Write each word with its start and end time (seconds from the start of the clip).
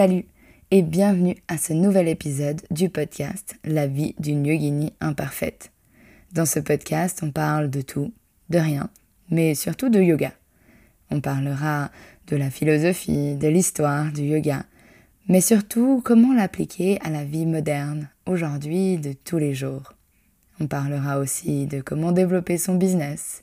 Salut 0.00 0.24
et 0.70 0.80
bienvenue 0.80 1.36
à 1.46 1.58
ce 1.58 1.74
nouvel 1.74 2.08
épisode 2.08 2.62
du 2.70 2.88
podcast 2.88 3.56
La 3.64 3.86
vie 3.86 4.14
d'une 4.18 4.46
yogini 4.46 4.94
imparfaite. 5.00 5.72
Dans 6.32 6.46
ce 6.46 6.58
podcast, 6.58 7.20
on 7.22 7.30
parle 7.30 7.68
de 7.68 7.82
tout, 7.82 8.10
de 8.48 8.58
rien, 8.58 8.88
mais 9.28 9.54
surtout 9.54 9.90
de 9.90 10.00
yoga. 10.00 10.32
On 11.10 11.20
parlera 11.20 11.90
de 12.28 12.36
la 12.36 12.50
philosophie, 12.50 13.34
de 13.34 13.48
l'histoire 13.48 14.10
du 14.10 14.22
yoga, 14.22 14.64
mais 15.28 15.42
surtout 15.42 16.00
comment 16.02 16.32
l'appliquer 16.32 16.98
à 17.02 17.10
la 17.10 17.24
vie 17.24 17.44
moderne, 17.44 18.08
aujourd'hui, 18.24 18.96
de 18.96 19.12
tous 19.12 19.36
les 19.36 19.52
jours. 19.52 19.92
On 20.60 20.66
parlera 20.66 21.18
aussi 21.18 21.66
de 21.66 21.80
comment 21.80 22.12
développer 22.12 22.58
son 22.58 22.74
business 22.74 23.42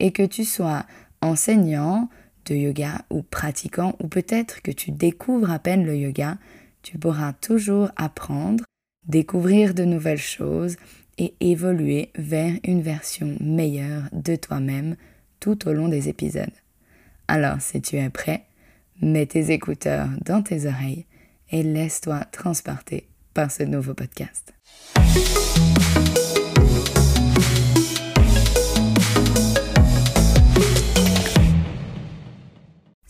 et 0.00 0.10
que 0.10 0.24
tu 0.24 0.44
sois 0.44 0.84
enseignant, 1.22 2.08
de 2.44 2.54
yoga 2.54 3.04
ou 3.10 3.22
pratiquant 3.22 3.96
ou 4.00 4.08
peut-être 4.08 4.62
que 4.62 4.70
tu 4.70 4.90
découvres 4.92 5.50
à 5.50 5.58
peine 5.58 5.84
le 5.84 5.96
yoga, 5.96 6.38
tu 6.82 6.98
pourras 6.98 7.32
toujours 7.32 7.90
apprendre, 7.96 8.64
découvrir 9.06 9.74
de 9.74 9.84
nouvelles 9.84 10.18
choses 10.18 10.76
et 11.18 11.34
évoluer 11.40 12.10
vers 12.16 12.52
une 12.64 12.82
version 12.82 13.36
meilleure 13.40 14.04
de 14.12 14.36
toi-même 14.36 14.96
tout 15.40 15.66
au 15.68 15.72
long 15.72 15.88
des 15.88 16.08
épisodes. 16.08 16.52
Alors 17.28 17.60
si 17.60 17.80
tu 17.80 17.96
es 17.96 18.10
prêt, 18.10 18.44
mets 19.00 19.26
tes 19.26 19.52
écouteurs 19.52 20.08
dans 20.24 20.42
tes 20.42 20.66
oreilles 20.66 21.06
et 21.50 21.62
laisse-toi 21.62 22.20
transporter 22.32 23.08
par 23.34 23.50
ce 23.50 23.62
nouveau 23.62 23.94
podcast. 23.94 24.54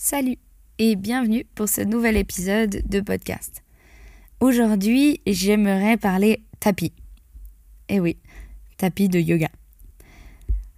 Salut 0.09 0.37
et 0.79 0.95
bienvenue 0.95 1.45
pour 1.57 1.69
ce 1.69 1.81
nouvel 1.81 2.17
épisode 2.17 2.81
de 2.89 3.01
podcast. 3.01 3.65
Aujourd'hui, 4.39 5.21
j'aimerais 5.27 5.97
parler 5.97 6.45
tapis. 6.61 6.93
Eh 7.89 7.99
oui, 7.99 8.17
tapis 8.77 9.09
de 9.09 9.19
yoga. 9.19 9.49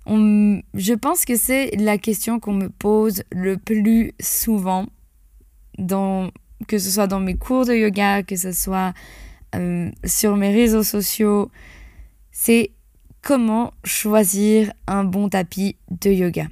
je 0.07 0.95
pense 0.95 1.27
que 1.27 1.37
c'est 1.37 1.77
la 1.77 1.99
question 1.99 2.41
qu'on 2.41 2.55
me 2.55 2.71
pose 2.71 3.23
le 3.31 3.59
plus 3.59 4.13
souvent, 4.19 4.87
que 5.77 6.79
ce 6.79 6.91
soit 6.91 7.07
dans 7.07 7.21
mes 7.21 7.37
cours 7.37 7.67
de 7.67 7.75
yoga, 7.75 8.23
que 8.23 8.37
ce 8.37 8.53
soit 8.53 8.95
euh, 9.55 9.91
sur 10.05 10.39
mes 10.39 10.55
réseaux 10.55 10.83
sociaux. 10.83 11.51
C'est 12.33 12.71
comment 13.21 13.75
choisir 13.85 14.73
un 14.87 15.05
bon 15.05 15.29
tapis 15.29 15.77
de 15.91 16.09
yoga. 16.09 16.47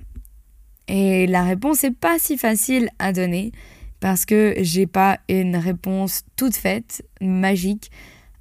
Et 0.89 1.27
la 1.27 1.43
réponse 1.43 1.83
n'est 1.83 1.91
pas 1.91 2.19
si 2.19 2.39
facile 2.39 2.91
à 2.99 3.13
donner 3.13 3.53
parce 4.01 4.25
que 4.25 4.55
j'ai 4.59 4.87
pas 4.87 5.19
une 5.29 5.57
réponse 5.57 6.25
toute 6.37 6.55
faite, 6.55 7.05
magique, 7.21 7.91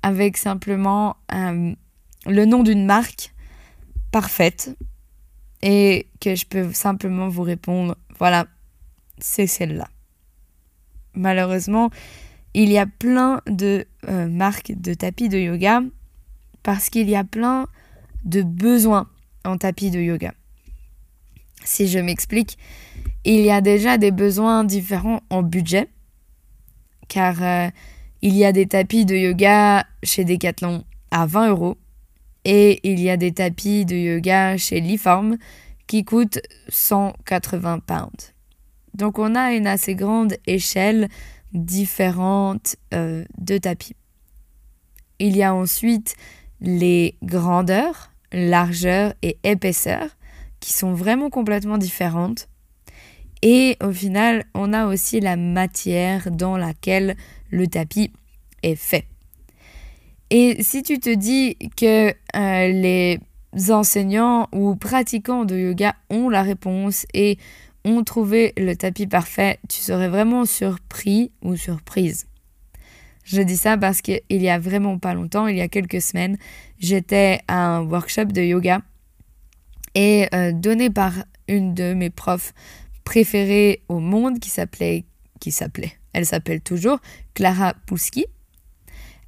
avec 0.03 0.37
simplement 0.37 1.17
euh, 1.33 1.73
le 2.27 2.45
nom 2.45 2.61
d'une 2.61 2.85
marque 2.85 3.33
parfaite 4.11 4.77
et 5.61 6.07
que 6.21 6.35
je 6.35 6.45
peux 6.45 6.71
simplement 6.73 7.27
vous 7.27 7.41
répondre, 7.41 7.97
voilà, 8.19 8.45
c'est 9.17 9.47
celle-là. 9.47 9.87
Malheureusement, 11.15 11.89
il 12.53 12.71
y 12.71 12.77
a 12.77 12.85
plein 12.85 13.41
de 13.47 13.85
euh, 14.07 14.27
marques 14.27 14.73
de 14.75 14.93
tapis 14.93 15.29
de 15.29 15.39
yoga 15.39 15.81
parce 16.61 16.89
qu'il 16.89 17.09
y 17.09 17.15
a 17.15 17.23
plein 17.23 17.67
de 18.23 18.41
besoins 18.41 19.09
en 19.43 19.57
tapis 19.57 19.91
de 19.91 19.99
yoga. 19.99 20.33
Si 21.65 21.87
je 21.87 21.99
m'explique, 21.99 22.57
il 23.25 23.41
y 23.41 23.51
a 23.51 23.59
déjà 23.59 23.97
des 23.97 24.11
besoins 24.11 24.63
différents 24.63 25.21
en 25.29 25.41
budget, 25.41 25.89
car 27.07 27.41
euh, 27.41 27.69
il 28.21 28.35
y 28.35 28.45
a 28.45 28.51
des 28.51 28.67
tapis 28.67 29.05
de 29.05 29.15
yoga 29.15 29.85
chez 30.03 30.23
Decathlon 30.25 30.83
à 31.11 31.25
20 31.25 31.49
euros 31.49 31.77
et 32.45 32.79
il 32.83 32.99
y 32.99 33.09
a 33.09 33.17
des 33.17 33.31
tapis 33.31 33.85
de 33.85 33.95
yoga 33.95 34.57
chez 34.57 34.79
Liform 34.79 35.37
qui 35.87 36.05
coûtent 36.05 36.39
180 36.69 37.79
pounds. 37.79 38.33
Donc 38.93 39.19
on 39.19 39.35
a 39.35 39.53
une 39.53 39.67
assez 39.67 39.95
grande 39.95 40.35
échelle 40.45 41.09
différente 41.53 42.75
euh, 42.93 43.25
de 43.37 43.57
tapis. 43.57 43.95
Il 45.19 45.35
y 45.35 45.43
a 45.43 45.53
ensuite 45.53 46.15
les 46.61 47.15
grandeurs, 47.23 48.11
largeurs 48.31 49.13
et 49.21 49.37
épaisseurs 49.43 50.15
qui 50.65 50.73
sont 50.73 50.93
vraiment 50.93 51.29
complètement 51.29 51.77
différentes. 51.77 52.49
Et 53.43 53.77
au 53.83 53.91
final, 53.91 54.45
on 54.55 54.73
a 54.73 54.87
aussi 54.87 55.19
la 55.19 55.35
matière 55.35 56.31
dans 56.31 56.57
laquelle 56.57 57.15
le 57.51 57.67
tapis 57.67 58.11
est 58.63 58.73
fait. 58.73 59.05
Et 60.31 60.63
si 60.63 60.81
tu 60.81 60.97
te 60.97 61.13
dis 61.13 61.55
que 61.77 62.09
euh, 62.09 62.13
les 62.33 63.19
enseignants 63.69 64.47
ou 64.53 64.75
pratiquants 64.75 65.45
de 65.45 65.55
yoga 65.55 65.93
ont 66.09 66.29
la 66.29 66.41
réponse 66.41 67.05
et 67.13 67.37
ont 67.83 68.03
trouvé 68.03 68.51
le 68.57 68.75
tapis 68.75 69.05
parfait, 69.05 69.59
tu 69.69 69.81
serais 69.81 70.09
vraiment 70.09 70.45
surpris 70.45 71.31
ou 71.43 71.55
surprise. 71.55 72.25
Je 73.23 73.39
dis 73.43 73.57
ça 73.57 73.77
parce 73.77 74.01
qu'il 74.01 74.23
y 74.31 74.49
a 74.49 74.57
vraiment 74.57 74.97
pas 74.97 75.13
longtemps, 75.13 75.45
il 75.45 75.57
y 75.57 75.61
a 75.61 75.67
quelques 75.67 76.01
semaines, 76.01 76.39
j'étais 76.79 77.41
à 77.47 77.67
un 77.67 77.81
workshop 77.83 78.25
de 78.25 78.41
yoga 78.41 78.81
et 79.95 80.27
euh, 80.35 80.51
donné 80.51 80.89
par 80.89 81.13
une 81.47 81.73
de 81.73 81.93
mes 81.93 82.09
profs 82.09 82.53
préférées 83.03 83.81
au 83.87 83.99
monde 83.99 84.39
qui 84.39 84.49
s'appelait, 84.49 85.05
qui 85.39 85.51
s'appelait, 85.51 85.93
elle 86.13 86.25
s'appelle 86.25 86.61
toujours 86.61 86.99
Clara 87.33 87.73
Pouski. 87.85 88.25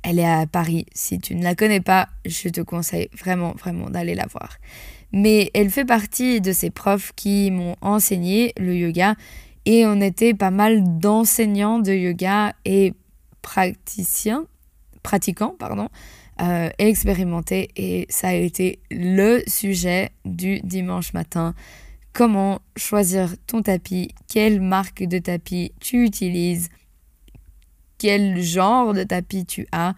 Elle 0.03 0.19
est 0.19 0.25
à 0.25 0.45
Paris. 0.45 0.85
Si 0.93 1.19
tu 1.19 1.35
ne 1.35 1.43
la 1.43 1.55
connais 1.55 1.81
pas, 1.81 2.07
je 2.25 2.49
te 2.49 2.61
conseille 2.61 3.09
vraiment, 3.17 3.53
vraiment 3.53 3.89
d'aller 3.89 4.15
la 4.15 4.25
voir. 4.27 4.57
Mais 5.11 5.51
elle 5.53 5.69
fait 5.69 5.85
partie 5.85 6.39
de 6.39 6.51
ces 6.51 6.69
profs 6.69 7.11
qui 7.15 7.51
m'ont 7.51 7.75
enseigné 7.81 8.53
le 8.57 8.75
yoga 8.75 9.15
et 9.65 9.85
on 9.85 9.99
était 9.99 10.33
pas 10.33 10.51
mal 10.51 10.99
d'enseignants 10.99 11.79
de 11.79 11.91
yoga 11.91 12.53
et 12.63 12.93
praticiens, 13.41 14.45
pratiquants, 15.03 15.55
pardon, 15.59 15.89
euh, 16.41 16.69
expérimenté 16.77 17.69
et 17.75 18.05
ça 18.09 18.29
a 18.29 18.33
été 18.33 18.79
le 18.91 19.41
sujet 19.47 20.11
du 20.25 20.59
dimanche 20.61 21.13
matin. 21.13 21.53
Comment 22.13 22.61
choisir 22.75 23.35
ton 23.45 23.61
tapis, 23.61 24.13
quelle 24.27 24.61
marque 24.61 25.03
de 25.03 25.19
tapis 25.19 25.71
tu 25.79 26.03
utilises, 26.03 26.69
quel 27.97 28.41
genre 28.41 28.93
de 28.93 29.03
tapis 29.03 29.45
tu 29.45 29.67
as? 29.71 29.93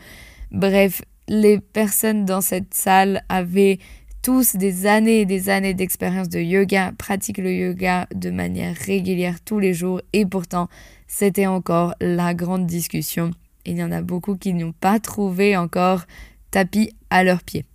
Bref, 0.52 1.02
les 1.28 1.60
personnes 1.60 2.26
dans 2.26 2.42
cette 2.42 2.74
salle 2.74 3.24
avaient 3.30 3.80
tous 4.22 4.56
des 4.56 4.86
années 4.86 5.22
et 5.22 5.26
des 5.26 5.50
années 5.50 5.74
d'expérience 5.74 6.30
de 6.30 6.40
yoga, 6.40 6.92
pratiquent 6.98 7.38
le 7.38 7.54
yoga 7.54 8.08
de 8.14 8.30
manière 8.32 8.76
régulière 8.76 9.40
tous 9.42 9.60
les 9.60 9.74
jours 9.74 10.02
et 10.14 10.26
pourtant 10.26 10.68
c'était 11.08 11.48
encore 11.48 11.96
la 12.02 12.34
grande 12.34 12.66
discussion. 12.66 13.32
Il 13.66 13.78
y 13.78 13.84
en 13.84 13.92
a 13.92 14.02
beaucoup 14.02 14.36
qui 14.36 14.54
n'ont 14.54 14.72
pas 14.72 15.00
trouvé 15.00 15.58
encore 15.58 16.06
tapis 16.52 16.92
à 17.10 17.24
leurs 17.24 17.44
pieds. 17.44 17.66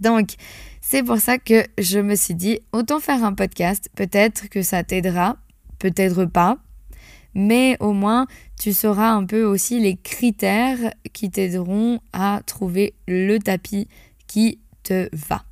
Donc, 0.00 0.34
c'est 0.80 1.02
pour 1.02 1.18
ça 1.18 1.38
que 1.38 1.64
je 1.78 1.98
me 1.98 2.14
suis 2.14 2.34
dit, 2.34 2.60
autant 2.72 3.00
faire 3.00 3.24
un 3.24 3.34
podcast, 3.34 3.90
peut-être 3.96 4.48
que 4.48 4.62
ça 4.62 4.84
t'aidera, 4.84 5.36
peut-être 5.78 6.24
pas, 6.26 6.58
mais 7.34 7.76
au 7.80 7.92
moins 7.92 8.26
tu 8.58 8.72
sauras 8.72 9.10
un 9.10 9.24
peu 9.24 9.44
aussi 9.44 9.80
les 9.80 9.96
critères 9.96 10.92
qui 11.12 11.30
t'aideront 11.30 12.00
à 12.12 12.42
trouver 12.44 12.94
le 13.08 13.38
tapis 13.38 13.88
qui 14.26 14.58
te 14.82 15.08
va. 15.12 15.44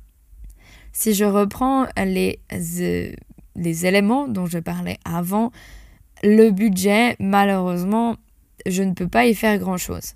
Si 0.93 1.13
je 1.13 1.25
reprends 1.25 1.87
les, 1.97 2.39
euh, 2.51 3.11
les 3.55 3.85
éléments 3.85 4.27
dont 4.27 4.45
je 4.45 4.59
parlais 4.59 4.97
avant, 5.05 5.51
le 6.23 6.49
budget, 6.49 7.15
malheureusement, 7.19 8.17
je 8.65 8.83
ne 8.83 8.93
peux 8.93 9.07
pas 9.07 9.25
y 9.25 9.35
faire 9.35 9.57
grand-chose. 9.57 10.13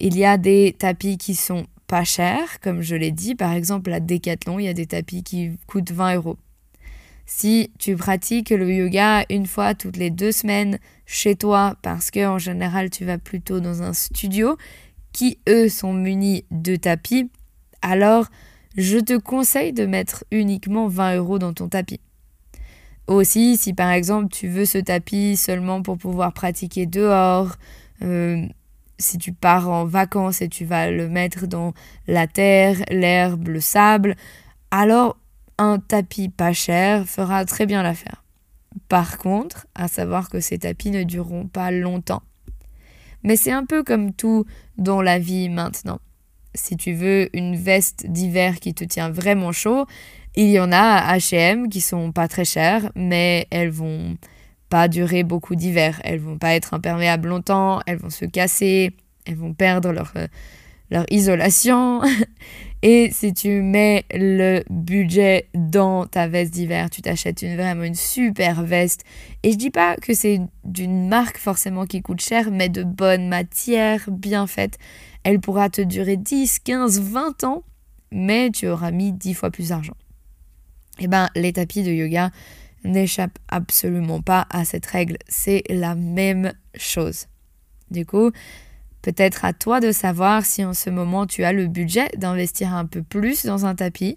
Il 0.00 0.16
y 0.16 0.24
a 0.24 0.38
des 0.38 0.74
tapis 0.78 1.18
qui 1.18 1.34
sont 1.34 1.66
pas 1.86 2.04
chers, 2.04 2.60
comme 2.60 2.82
je 2.82 2.96
l'ai 2.96 3.12
dit. 3.12 3.34
Par 3.34 3.52
exemple, 3.52 3.92
à 3.92 4.00
Decathlon, 4.00 4.58
il 4.58 4.64
y 4.64 4.68
a 4.68 4.74
des 4.74 4.86
tapis 4.86 5.22
qui 5.22 5.52
coûtent 5.66 5.92
20 5.92 6.16
euros. 6.16 6.36
Si 7.26 7.70
tu 7.78 7.96
pratiques 7.96 8.50
le 8.50 8.70
yoga 8.70 9.24
une 9.30 9.46
fois 9.46 9.74
toutes 9.74 9.96
les 9.96 10.10
deux 10.10 10.32
semaines 10.32 10.78
chez 11.06 11.36
toi, 11.36 11.76
parce 11.82 12.10
que 12.10 12.26
en 12.26 12.38
général 12.38 12.90
tu 12.90 13.04
vas 13.06 13.16
plutôt 13.16 13.60
dans 13.60 13.82
un 13.82 13.94
studio 13.94 14.58
qui 15.12 15.38
eux 15.48 15.70
sont 15.70 15.94
munis 15.94 16.44
de 16.50 16.76
tapis, 16.76 17.30
alors 17.80 18.26
je 18.76 18.98
te 18.98 19.16
conseille 19.16 19.72
de 19.72 19.86
mettre 19.86 20.24
uniquement 20.30 20.86
20 20.88 21.16
euros 21.16 21.38
dans 21.38 21.54
ton 21.54 21.68
tapis. 21.68 22.00
Aussi, 23.06 23.56
si 23.58 23.74
par 23.74 23.90
exemple 23.90 24.28
tu 24.28 24.48
veux 24.48 24.64
ce 24.64 24.78
tapis 24.78 25.36
seulement 25.36 25.82
pour 25.82 25.98
pouvoir 25.98 26.32
pratiquer 26.32 26.86
dehors, 26.86 27.56
euh, 28.02 28.46
si 28.98 29.18
tu 29.18 29.32
pars 29.32 29.68
en 29.68 29.84
vacances 29.84 30.40
et 30.40 30.48
tu 30.48 30.64
vas 30.64 30.90
le 30.90 31.08
mettre 31.08 31.46
dans 31.46 31.74
la 32.06 32.26
terre, 32.26 32.78
l'herbe, 32.90 33.48
le 33.48 33.60
sable, 33.60 34.16
alors 34.70 35.18
un 35.58 35.78
tapis 35.78 36.28
pas 36.28 36.52
cher 36.52 37.06
fera 37.06 37.44
très 37.44 37.66
bien 37.66 37.82
l'affaire. 37.82 38.24
Par 38.88 39.18
contre, 39.18 39.66
à 39.74 39.88
savoir 39.88 40.30
que 40.30 40.40
ces 40.40 40.58
tapis 40.58 40.90
ne 40.90 41.02
dureront 41.02 41.46
pas 41.46 41.70
longtemps. 41.70 42.22
Mais 43.22 43.36
c'est 43.36 43.52
un 43.52 43.64
peu 43.64 43.82
comme 43.82 44.12
tout 44.12 44.44
dans 44.76 45.00
la 45.00 45.18
vie 45.18 45.48
maintenant. 45.48 46.00
Si 46.54 46.76
tu 46.76 46.92
veux 46.92 47.28
une 47.36 47.56
veste 47.56 48.06
d'hiver 48.06 48.60
qui 48.60 48.74
te 48.74 48.84
tient 48.84 49.10
vraiment 49.10 49.52
chaud, 49.52 49.86
il 50.36 50.50
y 50.50 50.58
en 50.60 50.72
a 50.72 50.78
à 50.78 51.18
H&M 51.18 51.68
qui 51.68 51.80
sont 51.80 52.12
pas 52.12 52.28
très 52.28 52.44
chères, 52.44 52.90
mais 52.94 53.46
elles 53.50 53.70
vont 53.70 54.16
pas 54.68 54.88
durer 54.88 55.22
beaucoup 55.22 55.54
d'hiver. 55.54 56.00
Elles 56.04 56.18
vont 56.18 56.38
pas 56.38 56.54
être 56.54 56.74
imperméables 56.74 57.28
longtemps, 57.28 57.80
elles 57.86 57.98
vont 57.98 58.10
se 58.10 58.24
casser, 58.24 58.96
elles 59.26 59.36
vont 59.36 59.54
perdre 59.54 59.92
leur, 59.92 60.12
euh, 60.16 60.26
leur 60.90 61.04
isolation. 61.10 62.02
Et 62.86 63.10
si 63.12 63.32
tu 63.32 63.62
mets 63.62 64.04
le 64.12 64.62
budget 64.68 65.48
dans 65.54 66.04
ta 66.04 66.28
veste 66.28 66.52
d'hiver, 66.52 66.90
tu 66.90 67.00
t'achètes 67.00 67.40
une, 67.40 67.56
vraiment 67.56 67.84
une 67.84 67.94
super 67.94 68.62
veste. 68.62 69.04
Et 69.42 69.52
je 69.52 69.56
dis 69.56 69.70
pas 69.70 69.96
que 69.96 70.12
c'est 70.12 70.38
d'une 70.64 71.08
marque 71.08 71.38
forcément 71.38 71.86
qui 71.86 72.02
coûte 72.02 72.20
cher, 72.20 72.50
mais 72.50 72.68
de 72.68 72.82
bonne 72.82 73.26
matière, 73.26 74.04
bien 74.10 74.46
faite. 74.46 74.76
Elle 75.22 75.40
pourra 75.40 75.70
te 75.70 75.80
durer 75.80 76.18
10, 76.18 76.58
15, 76.58 77.00
20 77.00 77.44
ans, 77.44 77.62
mais 78.12 78.50
tu 78.50 78.68
auras 78.68 78.90
mis 78.90 79.12
10 79.14 79.32
fois 79.32 79.50
plus 79.50 79.70
d'argent. 79.70 79.96
Eh 80.98 81.08
ben, 81.08 81.30
les 81.34 81.54
tapis 81.54 81.84
de 81.84 81.90
yoga 81.90 82.32
n'échappent 82.84 83.38
absolument 83.48 84.20
pas 84.20 84.46
à 84.50 84.66
cette 84.66 84.84
règle. 84.84 85.16
C'est 85.26 85.62
la 85.70 85.94
même 85.94 86.52
chose. 86.76 87.28
Du 87.90 88.04
coup, 88.04 88.30
Peut-être 89.04 89.44
à 89.44 89.52
toi 89.52 89.80
de 89.80 89.92
savoir 89.92 90.46
si 90.46 90.64
en 90.64 90.72
ce 90.72 90.88
moment 90.88 91.26
tu 91.26 91.44
as 91.44 91.52
le 91.52 91.66
budget 91.66 92.08
d'investir 92.16 92.72
un 92.72 92.86
peu 92.86 93.02
plus 93.02 93.44
dans 93.44 93.66
un 93.66 93.74
tapis, 93.74 94.16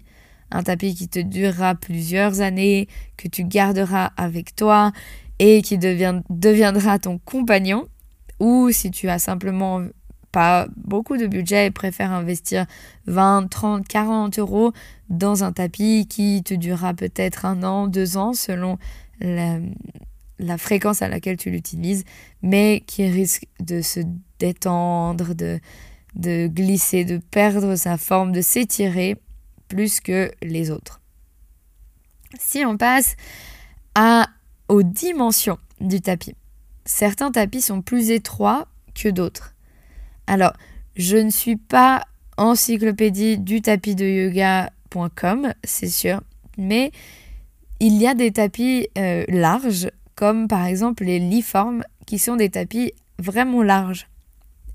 un 0.50 0.62
tapis 0.62 0.94
qui 0.94 1.08
te 1.08 1.18
durera 1.18 1.74
plusieurs 1.74 2.40
années, 2.40 2.88
que 3.18 3.28
tu 3.28 3.44
garderas 3.44 4.12
avec 4.16 4.56
toi 4.56 4.92
et 5.38 5.60
qui 5.60 5.76
deviendra 5.76 6.98
ton 6.98 7.18
compagnon, 7.18 7.86
ou 8.40 8.70
si 8.70 8.90
tu 8.90 9.10
as 9.10 9.18
simplement 9.18 9.82
pas 10.32 10.66
beaucoup 10.78 11.18
de 11.18 11.26
budget 11.26 11.66
et 11.66 11.70
préfères 11.70 12.12
investir 12.12 12.64
20, 13.08 13.48
30, 13.50 13.86
40 13.86 14.38
euros 14.38 14.72
dans 15.10 15.44
un 15.44 15.52
tapis 15.52 16.06
qui 16.08 16.42
te 16.42 16.54
durera 16.54 16.94
peut-être 16.94 17.44
un 17.44 17.62
an, 17.62 17.88
deux 17.88 18.16
ans 18.16 18.32
selon 18.32 18.78
la, 19.20 19.58
la 20.38 20.56
fréquence 20.56 21.02
à 21.02 21.08
laquelle 21.08 21.36
tu 21.36 21.50
l'utilises, 21.50 22.04
mais 22.40 22.82
qui 22.86 23.06
risque 23.06 23.44
de 23.60 23.82
se 23.82 24.00
détendre, 24.38 25.34
de, 25.34 25.60
glisser, 26.46 27.04
de 27.04 27.18
perdre 27.18 27.76
sa 27.76 27.96
forme, 27.96 28.32
de 28.32 28.40
s'étirer 28.40 29.16
plus 29.68 30.00
que 30.00 30.30
les 30.42 30.70
autres. 30.70 31.00
Si 32.38 32.64
on 32.64 32.76
passe 32.76 33.16
aux 34.68 34.82
dimensions 34.82 35.58
du 35.80 36.00
tapis, 36.00 36.34
certains 36.84 37.30
tapis 37.30 37.62
sont 37.62 37.82
plus 37.82 38.10
étroits 38.10 38.68
que 38.94 39.08
d'autres. 39.08 39.54
Alors, 40.26 40.52
je 40.96 41.16
ne 41.16 41.30
suis 41.30 41.56
pas 41.56 42.04
encyclopédie 42.36 43.38
du 43.38 43.62
tapis 43.62 43.94
de 43.94 44.04
yoga.com, 44.04 45.52
c'est 45.64 45.88
sûr, 45.88 46.20
mais 46.56 46.92
il 47.80 47.94
y 47.94 48.06
a 48.06 48.14
des 48.14 48.32
tapis 48.32 48.88
euh, 48.98 49.24
larges 49.28 49.90
comme 50.14 50.48
par 50.48 50.66
exemple 50.66 51.04
les 51.04 51.20
liformes 51.20 51.84
qui 52.06 52.18
sont 52.18 52.34
des 52.34 52.50
tapis 52.50 52.92
vraiment 53.20 53.62
larges. 53.62 54.08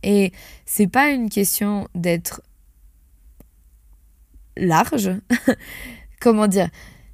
Et 0.03 0.31
c'est 0.65 0.87
pas 0.87 1.09
une 1.09 1.29
question 1.29 1.87
d'être 1.95 2.41
large. 4.57 5.11
Comment 6.19 6.47
dire? 6.47 6.69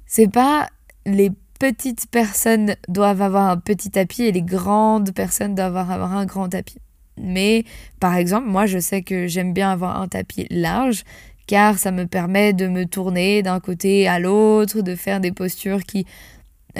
C'est 0.06 0.30
pas 0.30 0.68
les 1.06 1.30
petites 1.58 2.06
personnes 2.10 2.74
doivent 2.88 3.22
avoir 3.22 3.48
un 3.50 3.56
petit 3.56 3.90
tapis 3.90 4.24
et 4.24 4.32
les 4.32 4.42
grandes 4.42 5.12
personnes 5.12 5.54
doivent 5.54 5.76
avoir 5.76 6.12
un 6.14 6.26
grand 6.26 6.48
tapis. 6.48 6.78
Mais 7.16 7.64
par 8.00 8.16
exemple, 8.16 8.48
moi 8.48 8.66
je 8.66 8.78
sais 8.78 9.02
que 9.02 9.26
j'aime 9.26 9.52
bien 9.52 9.70
avoir 9.70 10.00
un 10.00 10.08
tapis 10.08 10.46
large 10.50 11.04
car 11.46 11.78
ça 11.78 11.90
me 11.90 12.06
permet 12.06 12.52
de 12.52 12.66
me 12.66 12.86
tourner 12.86 13.42
d'un 13.42 13.60
côté 13.60 14.08
à 14.08 14.18
l'autre, 14.18 14.80
de 14.80 14.94
faire 14.94 15.20
des 15.20 15.32
postures 15.32 15.82
qui 15.82 16.06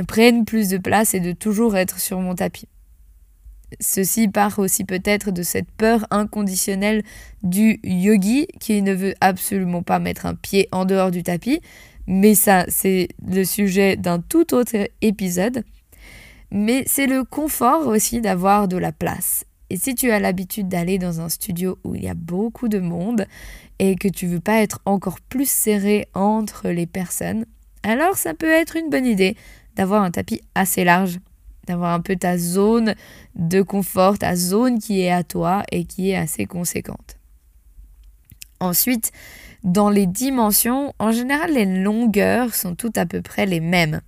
prennent 0.06 0.44
plus 0.44 0.68
de 0.68 0.78
place 0.78 1.12
et 1.14 1.20
de 1.20 1.32
toujours 1.32 1.76
être 1.76 1.98
sur 1.98 2.20
mon 2.20 2.34
tapis. 2.34 2.68
Ceci 3.78 4.28
part 4.28 4.58
aussi 4.58 4.84
peut-être 4.84 5.30
de 5.30 5.42
cette 5.42 5.70
peur 5.70 6.06
inconditionnelle 6.10 7.04
du 7.42 7.78
yogi 7.84 8.46
qui 8.58 8.82
ne 8.82 8.92
veut 8.92 9.14
absolument 9.20 9.82
pas 9.82 9.98
mettre 9.98 10.26
un 10.26 10.34
pied 10.34 10.68
en 10.72 10.84
dehors 10.84 11.10
du 11.10 11.22
tapis, 11.22 11.60
mais 12.06 12.34
ça 12.34 12.64
c'est 12.68 13.08
le 13.24 13.44
sujet 13.44 13.96
d'un 13.96 14.20
tout 14.20 14.54
autre 14.54 14.88
épisode. 15.00 15.64
Mais 16.50 16.82
c'est 16.86 17.06
le 17.06 17.22
confort 17.22 17.86
aussi 17.86 18.20
d'avoir 18.20 18.66
de 18.66 18.76
la 18.76 18.90
place. 18.90 19.44
Et 19.70 19.76
si 19.76 19.94
tu 19.94 20.10
as 20.10 20.18
l'habitude 20.18 20.68
d'aller 20.68 20.98
dans 20.98 21.20
un 21.20 21.28
studio 21.28 21.78
où 21.84 21.94
il 21.94 22.02
y 22.02 22.08
a 22.08 22.14
beaucoup 22.14 22.66
de 22.66 22.80
monde 22.80 23.26
et 23.78 23.94
que 23.94 24.08
tu 24.08 24.26
veux 24.26 24.40
pas 24.40 24.60
être 24.62 24.80
encore 24.84 25.20
plus 25.20 25.48
serré 25.48 26.08
entre 26.12 26.70
les 26.70 26.86
personnes, 26.86 27.46
alors 27.84 28.16
ça 28.16 28.34
peut 28.34 28.50
être 28.50 28.76
une 28.76 28.90
bonne 28.90 29.06
idée 29.06 29.36
d'avoir 29.76 30.02
un 30.02 30.10
tapis 30.10 30.42
assez 30.56 30.82
large, 30.82 31.20
d'avoir 31.70 31.94
un 31.94 32.00
peu 32.00 32.16
ta 32.16 32.36
zone 32.36 32.94
de 33.36 33.62
confort, 33.62 34.18
ta 34.18 34.34
zone 34.34 34.78
qui 34.78 35.02
est 35.02 35.12
à 35.12 35.22
toi 35.22 35.62
et 35.70 35.84
qui 35.84 36.10
est 36.10 36.16
assez 36.16 36.46
conséquente. 36.46 37.16
Ensuite, 38.58 39.12
dans 39.62 39.88
les 39.88 40.06
dimensions, 40.06 40.92
en 40.98 41.12
général, 41.12 41.52
les 41.52 41.64
longueurs 41.64 42.54
sont 42.54 42.74
toutes 42.74 42.98
à 42.98 43.06
peu 43.06 43.22
près 43.22 43.46
les 43.46 43.60
mêmes. 43.60 44.00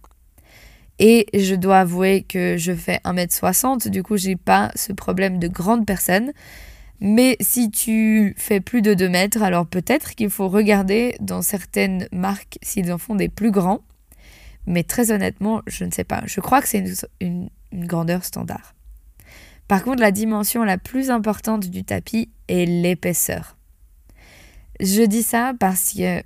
Et 0.98 1.26
je 1.34 1.54
dois 1.54 1.80
avouer 1.80 2.22
que 2.22 2.56
je 2.56 2.72
fais 2.72 3.00
1m60, 3.04 3.88
du 3.88 4.02
coup, 4.02 4.16
j'ai 4.16 4.36
pas 4.36 4.70
ce 4.74 4.92
problème 4.92 5.38
de 5.38 5.48
grande 5.48 5.86
personne. 5.86 6.32
Mais 7.00 7.36
si 7.40 7.70
tu 7.70 8.34
fais 8.36 8.60
plus 8.60 8.82
de 8.82 8.94
2 8.94 9.08
mètres, 9.08 9.42
alors 9.42 9.66
peut-être 9.66 10.14
qu'il 10.14 10.30
faut 10.30 10.48
regarder 10.48 11.16
dans 11.20 11.42
certaines 11.42 12.06
marques 12.12 12.58
s'ils 12.62 12.92
en 12.92 12.98
font 12.98 13.14
des 13.14 13.28
plus 13.28 13.50
grands. 13.50 13.80
Mais 14.66 14.84
très 14.84 15.10
honnêtement, 15.10 15.62
je 15.66 15.84
ne 15.84 15.90
sais 15.90 16.04
pas. 16.04 16.22
Je 16.26 16.40
crois 16.40 16.60
que 16.62 16.68
c'est 16.68 16.84
une, 17.20 17.50
grandeur 17.72 18.24
standard. 18.24 18.74
Par 19.66 19.82
contre, 19.82 20.00
la 20.00 20.10
dimension 20.10 20.62
la 20.64 20.78
plus 20.78 21.10
importante 21.10 21.70
du 21.70 21.84
tapis 21.84 22.30
est 22.48 22.66
l'épaisseur. 22.66 23.56
Je 24.80 25.02
dis 25.02 25.22
ça 25.22 25.52
parce 25.58 25.92
que 25.94 26.22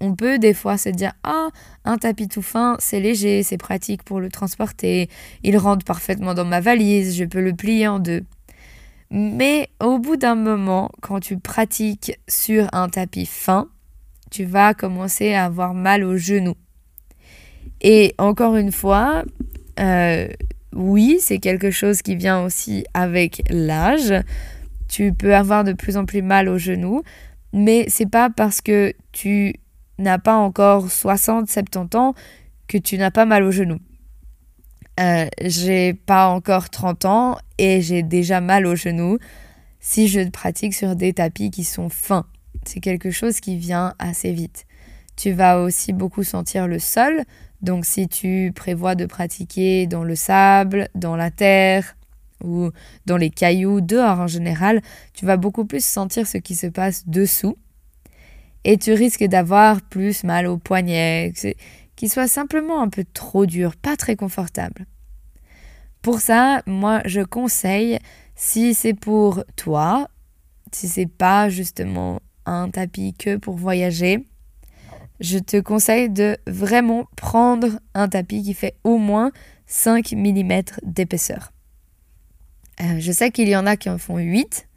on 0.00 0.14
peut 0.14 0.38
des 0.38 0.54
fois 0.54 0.76
se 0.76 0.88
dire 0.88 1.12
ah 1.22 1.48
un 1.84 1.98
tapis 1.98 2.28
tout 2.28 2.42
fin 2.42 2.76
c'est 2.78 3.00
léger 3.00 3.42
c'est 3.42 3.56
pratique 3.56 4.02
pour 4.02 4.20
le 4.20 4.28
transporter 4.28 5.08
il 5.44 5.56
rentre 5.56 5.84
parfaitement 5.84 6.34
dans 6.34 6.44
ma 6.44 6.60
valise 6.60 7.16
je 7.16 7.24
peux 7.24 7.40
le 7.40 7.54
plier 7.54 7.86
en 7.86 8.00
deux 8.00 8.24
mais 9.10 9.68
au 9.80 9.98
bout 9.98 10.16
d'un 10.16 10.34
moment 10.34 10.90
quand 11.00 11.20
tu 11.20 11.38
pratiques 11.38 12.18
sur 12.28 12.68
un 12.72 12.88
tapis 12.88 13.24
fin 13.24 13.68
tu 14.32 14.44
vas 14.44 14.74
commencer 14.74 15.32
à 15.32 15.44
avoir 15.44 15.74
mal 15.74 16.02
aux 16.02 16.16
genoux 16.16 16.56
et 17.80 18.14
encore 18.18 18.56
une 18.56 18.72
fois, 18.72 19.24
euh, 19.80 20.28
oui, 20.74 21.18
c'est 21.20 21.38
quelque 21.38 21.70
chose 21.70 22.02
qui 22.02 22.16
vient 22.16 22.42
aussi 22.42 22.84
avec 22.94 23.42
l'âge. 23.50 24.12
Tu 24.88 25.12
peux 25.12 25.34
avoir 25.34 25.64
de 25.64 25.72
plus 25.72 25.96
en 25.96 26.04
plus 26.04 26.22
mal 26.22 26.48
aux 26.48 26.58
genoux, 26.58 27.02
mais 27.52 27.86
c'est 27.88 28.10
pas 28.10 28.30
parce 28.30 28.60
que 28.60 28.92
tu 29.12 29.54
n'as 29.98 30.18
pas 30.18 30.36
encore 30.36 30.90
60, 30.90 31.48
70 31.48 31.96
ans 31.96 32.14
que 32.66 32.78
tu 32.78 32.98
n'as 32.98 33.10
pas 33.10 33.24
mal 33.24 33.44
aux 33.44 33.52
genoux. 33.52 33.78
Euh, 35.00 35.26
j'ai 35.42 35.94
pas 35.94 36.28
encore 36.28 36.70
30 36.70 37.04
ans 37.04 37.38
et 37.58 37.80
j'ai 37.80 38.02
déjà 38.02 38.40
mal 38.40 38.64
aux 38.66 38.76
genoux 38.76 39.18
si 39.80 40.08
je 40.08 40.20
pratique 40.28 40.74
sur 40.74 40.94
des 40.96 41.12
tapis 41.12 41.50
qui 41.50 41.64
sont 41.64 41.88
fins. 41.88 42.26
C'est 42.64 42.80
quelque 42.80 43.10
chose 43.10 43.40
qui 43.40 43.56
vient 43.56 43.94
assez 43.98 44.32
vite. 44.32 44.66
Tu 45.16 45.32
vas 45.32 45.60
aussi 45.60 45.92
beaucoup 45.92 46.22
sentir 46.22 46.66
le 46.66 46.78
sol, 46.78 47.24
donc 47.64 47.86
si 47.86 48.08
tu 48.08 48.52
prévois 48.54 48.94
de 48.94 49.06
pratiquer 49.06 49.86
dans 49.86 50.04
le 50.04 50.14
sable, 50.14 50.88
dans 50.94 51.16
la 51.16 51.30
terre 51.30 51.96
ou 52.42 52.70
dans 53.06 53.16
les 53.16 53.30
cailloux, 53.30 53.80
dehors 53.80 54.20
en 54.20 54.26
général, 54.26 54.82
tu 55.14 55.24
vas 55.24 55.38
beaucoup 55.38 55.64
plus 55.64 55.82
sentir 55.82 56.26
ce 56.26 56.36
qui 56.36 56.54
se 56.54 56.66
passe 56.66 57.08
dessous. 57.08 57.56
Et 58.64 58.76
tu 58.76 58.92
risques 58.92 59.24
d'avoir 59.24 59.80
plus 59.80 60.24
mal 60.24 60.46
aux 60.46 60.58
poignets, 60.58 61.32
qui 61.96 62.08
soit 62.08 62.28
simplement 62.28 62.82
un 62.82 62.88
peu 62.88 63.04
trop 63.14 63.46
dur, 63.46 63.76
pas 63.76 63.96
très 63.96 64.14
confortable. 64.14 64.86
Pour 66.02 66.20
ça, 66.20 66.62
moi 66.66 67.00
je 67.06 67.22
conseille, 67.22 67.98
si 68.34 68.74
c'est 68.74 68.94
pour 68.94 69.42
toi, 69.56 70.08
si 70.70 70.86
c'est 70.86 71.06
pas 71.06 71.48
justement 71.48 72.20
un 72.44 72.68
tapis 72.68 73.14
que 73.14 73.36
pour 73.36 73.56
voyager, 73.56 74.26
je 75.20 75.38
te 75.38 75.60
conseille 75.60 76.10
de 76.10 76.36
vraiment 76.46 77.06
prendre 77.16 77.80
un 77.94 78.08
tapis 78.08 78.42
qui 78.42 78.54
fait 78.54 78.74
au 78.84 78.98
moins 78.98 79.30
5 79.66 80.12
mm 80.12 80.62
d'épaisseur. 80.82 81.52
Euh, 82.80 82.98
je 82.98 83.12
sais 83.12 83.30
qu'il 83.30 83.48
y 83.48 83.56
en 83.56 83.66
a 83.66 83.76
qui 83.76 83.88
en 83.88 83.98
font 83.98 84.18
8, 84.18 84.68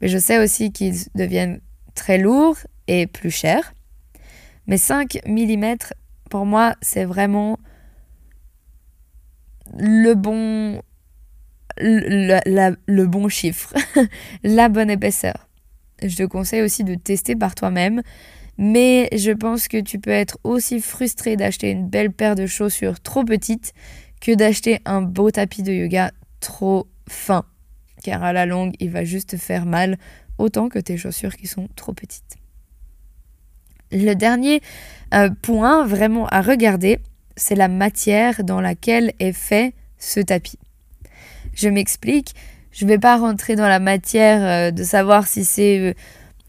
Mais 0.00 0.08
je 0.08 0.18
sais 0.18 0.38
aussi 0.38 0.72
qu'ils 0.72 0.96
deviennent 1.14 1.60
très 1.94 2.18
lourds 2.18 2.58
et 2.86 3.06
plus 3.06 3.30
chers. 3.30 3.74
Mais 4.66 4.76
5 4.76 5.20
mm, 5.26 5.76
pour 6.30 6.46
moi, 6.46 6.74
c'est 6.82 7.04
vraiment 7.04 7.58
le 9.78 10.14
bon, 10.14 10.82
le, 11.78 12.74
le 12.86 13.06
bon 13.06 13.28
chiffre, 13.28 13.72
la 14.42 14.68
bonne 14.68 14.90
épaisseur. 14.90 15.48
Je 16.02 16.16
te 16.16 16.24
conseille 16.24 16.62
aussi 16.62 16.84
de 16.84 16.94
tester 16.94 17.36
par 17.36 17.54
toi-même, 17.54 18.02
mais 18.58 19.08
je 19.16 19.30
pense 19.30 19.68
que 19.68 19.80
tu 19.80 19.98
peux 19.98 20.10
être 20.10 20.38
aussi 20.44 20.80
frustré 20.80 21.36
d'acheter 21.36 21.70
une 21.70 21.88
belle 21.88 22.12
paire 22.12 22.34
de 22.34 22.46
chaussures 22.46 23.00
trop 23.00 23.24
petites 23.24 23.72
que 24.20 24.34
d'acheter 24.34 24.80
un 24.84 25.02
beau 25.02 25.30
tapis 25.30 25.62
de 25.62 25.72
yoga 25.72 26.12
trop 26.40 26.86
fin, 27.08 27.44
car 28.02 28.22
à 28.22 28.32
la 28.32 28.46
longue, 28.46 28.74
il 28.80 28.90
va 28.90 29.04
juste 29.04 29.30
te 29.30 29.36
faire 29.36 29.66
mal 29.66 29.98
autant 30.38 30.68
que 30.68 30.78
tes 30.78 30.96
chaussures 30.96 31.36
qui 31.36 31.46
sont 31.46 31.68
trop 31.76 31.92
petites. 31.92 32.36
Le 33.90 34.14
dernier 34.14 34.62
euh, 35.12 35.28
point 35.42 35.86
vraiment 35.86 36.26
à 36.28 36.40
regarder, 36.40 36.98
c'est 37.36 37.54
la 37.54 37.68
matière 37.68 38.44
dans 38.44 38.60
laquelle 38.60 39.12
est 39.18 39.32
fait 39.32 39.74
ce 39.98 40.20
tapis. 40.20 40.58
Je 41.54 41.68
m'explique, 41.68 42.34
je 42.70 42.84
ne 42.84 42.90
vais 42.90 42.98
pas 42.98 43.18
rentrer 43.18 43.54
dans 43.54 43.68
la 43.68 43.80
matière 43.80 44.42
euh, 44.42 44.70
de 44.70 44.82
savoir 44.82 45.26
si 45.26 45.44
c'est 45.44 45.78
euh, 45.78 45.94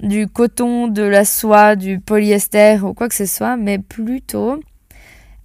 du 0.04 0.28
coton, 0.28 0.88
de 0.88 1.02
la 1.02 1.26
soie, 1.26 1.76
du 1.76 2.00
polyester 2.00 2.78
ou 2.84 2.94
quoi 2.94 3.10
que 3.10 3.16
ce 3.16 3.26
soit, 3.26 3.58
mais 3.58 3.80
plutôt 3.80 4.60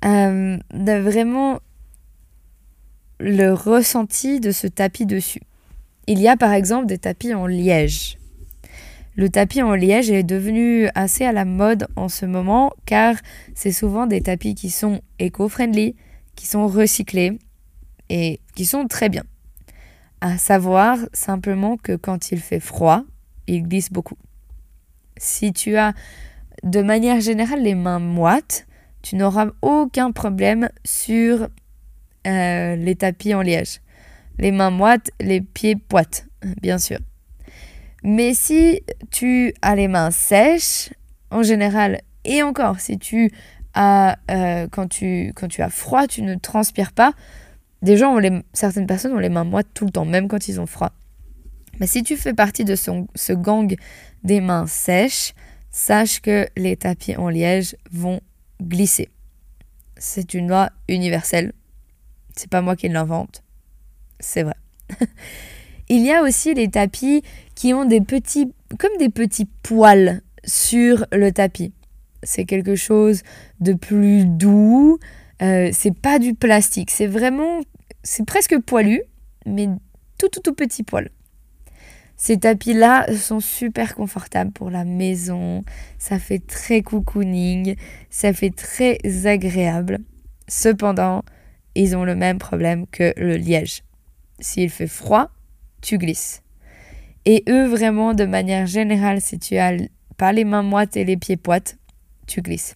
de 0.03 1.01
vraiment 1.01 1.61
le 3.21 3.53
ressenti 3.53 4.41
de 4.41 4.51
ce 4.51 4.67
tapis 4.67 5.07
dessus. 5.07 5.41
Il 6.07 6.21
y 6.21 6.29
a 6.29 6.37
par 6.37 6.53
exemple 6.53 6.87
des 6.87 6.99
tapis 6.99 7.35
en 7.35 7.47
liège. 7.47 8.19
Le 9.17 9.29
tapis 9.29 9.63
en 9.63 9.75
liège 9.75 10.11
est 10.11 10.23
devenu 10.23 10.89
assez 10.95 11.25
à 11.25 11.33
la 11.33 11.45
mode 11.45 11.89
en 11.97 12.09
ce 12.09 12.27
moment 12.27 12.73
car 12.87 13.17
c'est 13.55 13.73
souvent 13.73 14.07
des 14.07 14.21
tapis 14.21 14.55
qui 14.55 14.71
sont 14.71 15.01
éco-friendly, 15.19 15.97
qui 16.37 16.47
sont 16.47 16.69
recyclés 16.69 17.39
et 18.09 18.41
qui 18.55 18.65
sont 18.65 18.87
très 18.87 19.09
bien. 19.09 19.25
À 20.21 20.39
savoir 20.39 20.99
simplement 21.13 21.77
que 21.77 21.97
quand 21.97 22.31
il 22.31 22.41
fait 22.41 22.61
froid, 22.61 23.03
il 23.49 23.65
glisse 23.65 23.91
beaucoup. 23.91 24.17
Si 25.19 25.53
tu 25.53 25.77
as 25.77 25.95
de 26.63 26.83
manière 26.83 27.21
générale 27.21 27.63
les 27.63 27.75
mains 27.75 27.99
moites, 27.99 28.67
tu 29.03 29.17
n'auras 29.17 29.49
aucun 29.63 30.11
problème 30.13 30.71
sur 30.85 31.49
euh, 32.27 32.77
les 32.77 32.95
tapis 32.97 33.35
en 33.35 33.43
liège. 33.43 33.81
Les 34.39 34.53
mains 34.53 34.71
moites, 34.71 35.11
les 35.21 35.41
pieds 35.41 35.77
poites, 35.77 36.27
bien 36.63 36.79
sûr. 36.79 36.99
Mais 38.03 38.35
si 38.35 38.81
tu 39.11 39.53
as 39.63 39.77
les 39.77 39.89
mains 39.89 40.11
sèches, 40.11 40.91
en 41.31 41.43
général, 41.43 42.01
et 42.25 42.43
encore, 42.43 42.81
si 42.81 42.99
tu 42.99 43.33
as, 43.75 44.19
euh, 44.31 44.67
quand, 44.71 44.89
tu, 44.89 45.33
as 45.59 45.71
froid, 45.71 46.07
tu 46.07 46.23
ne 46.23 46.35
transpires 46.35 46.93
pas. 46.93 47.13
Des 47.83 47.97
gens 47.97 48.15
ont 48.15 48.19
les, 48.19 48.43
certaines 48.53 48.87
personnes 48.87 49.13
ont 49.13 49.19
les 49.19 49.29
mains 49.29 49.45
moites 49.45 49.69
tout 49.73 49.85
le 49.85 49.91
temps, 49.91 50.05
même 50.05 50.29
quand 50.29 50.49
ils 50.49 50.61
ont 50.61 50.67
froid. 50.67 50.93
Mais 51.81 51.87
si 51.87 52.03
tu 52.03 52.17
fais 52.17 52.35
partie 52.35 52.65
de 52.65 52.75
ce 52.75 53.33
gang 53.33 53.75
des 54.25 54.41
mains 54.41 54.67
sèches, 54.67 55.35
sache 55.71 56.21
que 56.21 56.49
les 56.57 56.77
tapis 56.77 57.17
en 57.17 57.29
liège 57.29 57.77
vont 57.91 58.21
glisser. 58.61 59.09
C'est 59.97 60.35
une 60.35 60.49
loi 60.49 60.71
universelle. 60.89 61.53
C'est 62.37 62.51
pas 62.51 62.63
moi 62.63 62.77
qui 62.77 62.89
l'invente. 62.89 63.43
C'est 64.21 64.43
vrai. 64.43 64.57
Il 65.89 66.05
y 66.05 66.13
a 66.13 66.23
aussi 66.23 66.55
les 66.55 66.69
tapis 66.69 67.23
qui 67.55 67.73
ont 67.73 67.85
des 67.85 68.01
petits, 68.01 68.53
comme 68.79 68.97
des 68.99 69.09
petits 69.09 69.49
poils 69.63 70.21
sur 70.45 71.07
le 71.13 71.33
tapis. 71.33 71.73
C'est 72.23 72.45
quelque 72.45 72.77
chose 72.77 73.23
de 73.61 73.73
plus 73.73 74.27
doux. 74.27 74.99
Euh, 75.41 75.71
c'est 75.73 75.97
pas 75.97 76.19
du 76.19 76.35
plastique. 76.35 76.91
C'est 76.91 77.07
vraiment, 77.07 77.61
c'est 78.03 78.27
presque 78.27 78.59
poilu, 78.61 79.03
mais 79.47 79.69
tout 80.19 80.29
tout 80.29 80.41
tout 80.41 80.55
petit 80.55 80.83
poil. 80.83 81.11
Ces 82.19 82.39
tapis-là 82.39 83.07
sont 83.17 83.39
super 83.39 83.95
confortables 83.95 84.51
pour 84.51 84.71
la 84.71 84.85
maison. 84.85 85.65
Ça 85.99 86.19
fait 86.19 86.45
très 86.45 86.83
cocooning. 86.83 87.77
Ça 88.11 88.33
fait 88.33 88.51
très 88.51 88.99
agréable. 89.25 90.01
Cependant, 90.49 91.23
ils 91.77 91.97
ont 91.97 92.05
le 92.05 92.17
même 92.17 92.39
problème 92.39 92.87
que 92.89 93.15
le 93.17 93.37
liège. 93.37 93.85
S'il 94.41 94.69
fait 94.69 94.89
froid, 94.89 95.31
tu 95.81 95.97
glisses. 95.97 96.43
Et 97.25 97.45
eux, 97.49 97.67
vraiment, 97.67 98.15
de 98.15 98.25
manière 98.25 98.67
générale, 98.67 99.21
si 99.21 99.39
tu 99.39 99.57
as 99.57 99.77
pas 100.17 100.33
les 100.33 100.45
mains 100.45 100.63
moites 100.63 100.97
et 100.97 101.05
les 101.05 101.17
pieds 101.17 101.37
poites, 101.37 101.79
tu 102.27 102.43
glisses. 102.43 102.75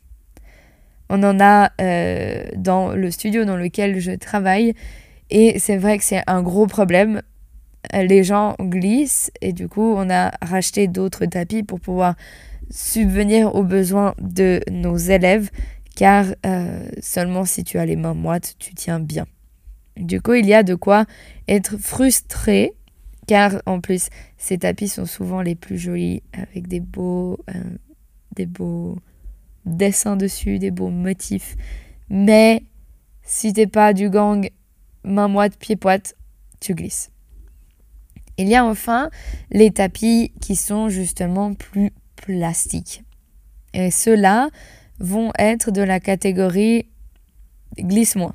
On 1.08 1.20
en 1.24 1.40
a 1.40 1.72
euh, 1.80 2.44
dans 2.56 2.90
le 2.90 3.10
studio 3.10 3.44
dans 3.44 3.56
lequel 3.56 3.98
je 3.98 4.12
travaille 4.12 4.74
et 5.30 5.58
c'est 5.58 5.76
vrai 5.76 5.98
que 5.98 6.04
c'est 6.04 6.22
un 6.28 6.42
gros 6.42 6.66
problème. 6.66 7.22
Les 7.92 8.24
gens 8.24 8.54
glissent 8.60 9.30
et 9.40 9.52
du 9.52 9.68
coup, 9.68 9.94
on 9.96 10.08
a 10.08 10.32
racheté 10.40 10.86
d'autres 10.86 11.26
tapis 11.26 11.62
pour 11.62 11.80
pouvoir 11.80 12.14
subvenir 12.70 13.54
aux 13.54 13.64
besoins 13.64 14.14
de 14.18 14.60
nos 14.70 14.96
élèves 14.96 15.50
car 15.96 16.26
euh, 16.46 16.88
seulement 17.00 17.44
si 17.44 17.64
tu 17.64 17.78
as 17.78 17.86
les 17.86 17.96
mains 17.96 18.14
moites, 18.14 18.54
tu 18.58 18.74
tiens 18.74 19.00
bien. 19.00 19.26
Du 19.96 20.22
coup, 20.22 20.34
il 20.34 20.46
y 20.46 20.54
a 20.54 20.62
de 20.62 20.74
quoi 20.74 21.04
être 21.48 21.76
frustré 21.76 22.74
car 23.26 23.62
en 23.66 23.80
plus, 23.80 24.08
ces 24.36 24.58
tapis 24.58 24.88
sont 24.88 25.06
souvent 25.06 25.42
les 25.42 25.54
plus 25.54 25.78
jolis 25.78 26.22
avec 26.32 26.66
des 26.66 26.80
beaux, 26.80 27.38
euh, 27.54 27.62
des 28.34 28.46
beaux 28.46 28.96
dessins 29.64 30.16
dessus, 30.16 30.58
des 30.58 30.70
beaux 30.70 30.88
motifs. 30.88 31.56
Mais 32.08 32.62
si 33.22 33.52
t'es 33.52 33.66
pas 33.66 33.92
du 33.92 34.10
gang 34.10 34.48
main 35.04 35.28
moite, 35.28 35.56
pied 35.58 35.76
poite, 35.76 36.14
tu 36.60 36.74
glisses. 36.74 37.10
Il 38.38 38.48
y 38.48 38.54
a 38.54 38.64
enfin 38.64 39.10
les 39.50 39.70
tapis 39.70 40.32
qui 40.40 40.56
sont 40.56 40.88
justement 40.88 41.54
plus 41.54 41.90
plastiques. 42.16 43.04
Et 43.74 43.90
ceux-là 43.90 44.48
vont 44.98 45.32
être 45.38 45.70
de 45.70 45.82
la 45.82 46.00
catégorie 46.00 46.86
glisse 47.78 48.16
moins. 48.16 48.34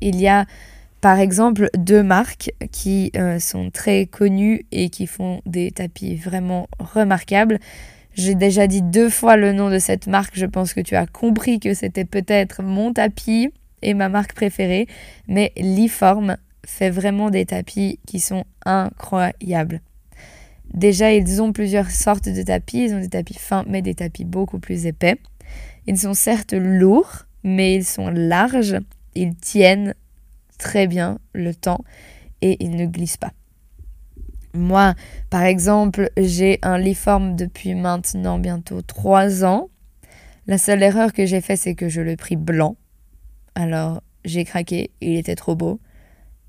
Il 0.00 0.20
y 0.20 0.28
a 0.28 0.46
par 1.00 1.18
exemple 1.18 1.70
deux 1.76 2.02
marques 2.02 2.50
qui 2.72 3.12
euh, 3.16 3.38
sont 3.38 3.70
très 3.70 4.06
connues 4.06 4.66
et 4.72 4.90
qui 4.90 5.06
font 5.06 5.40
des 5.46 5.70
tapis 5.70 6.16
vraiment 6.16 6.68
remarquables. 6.78 7.58
J'ai 8.14 8.34
déjà 8.34 8.66
dit 8.66 8.82
deux 8.82 9.10
fois 9.10 9.36
le 9.36 9.52
nom 9.52 9.70
de 9.70 9.78
cette 9.78 10.08
marque, 10.08 10.36
je 10.36 10.46
pense 10.46 10.74
que 10.74 10.80
tu 10.80 10.96
as 10.96 11.06
compris 11.06 11.60
que 11.60 11.72
c'était 11.74 12.04
peut-être 12.04 12.62
mon 12.62 12.92
tapis 12.92 13.52
et 13.82 13.94
ma 13.94 14.08
marque 14.08 14.34
préférée, 14.34 14.88
mais 15.28 15.52
Liform 15.56 16.36
fait 16.68 16.90
vraiment 16.90 17.30
des 17.30 17.46
tapis 17.46 17.98
qui 18.06 18.20
sont 18.20 18.44
incroyables. 18.64 19.80
Déjà, 20.74 21.12
ils 21.12 21.40
ont 21.40 21.52
plusieurs 21.52 21.90
sortes 21.90 22.28
de 22.28 22.42
tapis, 22.42 22.84
ils 22.84 22.94
ont 22.94 23.00
des 23.00 23.08
tapis 23.08 23.38
fins, 23.38 23.64
mais 23.66 23.80
des 23.80 23.94
tapis 23.94 24.26
beaucoup 24.26 24.58
plus 24.58 24.84
épais. 24.84 25.16
Ils 25.86 25.98
sont 25.98 26.12
certes 26.12 26.52
lourds, 26.52 27.24
mais 27.42 27.74
ils 27.74 27.86
sont 27.86 28.10
larges, 28.10 28.76
ils 29.14 29.34
tiennent 29.34 29.94
très 30.58 30.86
bien 30.86 31.18
le 31.32 31.54
temps 31.54 31.82
et 32.42 32.62
il 32.62 32.76
ne 32.76 32.84
glisse 32.84 33.16
pas. 33.16 33.32
Moi, 34.52 34.94
par 35.30 35.44
exemple, 35.44 36.10
j'ai 36.18 36.58
un 36.62 36.76
liforme 36.76 37.34
depuis 37.34 37.74
maintenant 37.74 38.38
bientôt 38.38 38.82
3 38.82 39.44
ans. 39.44 39.70
La 40.46 40.58
seule 40.58 40.82
erreur 40.82 41.14
que 41.14 41.24
j'ai 41.24 41.40
faite, 41.40 41.60
c'est 41.60 41.74
que 41.74 41.88
je 41.88 42.02
l'ai 42.02 42.16
pris 42.16 42.36
blanc. 42.36 42.76
Alors, 43.54 44.02
j'ai 44.24 44.44
craqué, 44.44 44.90
il 45.00 45.16
était 45.16 45.34
trop 45.34 45.56
beau. 45.56 45.80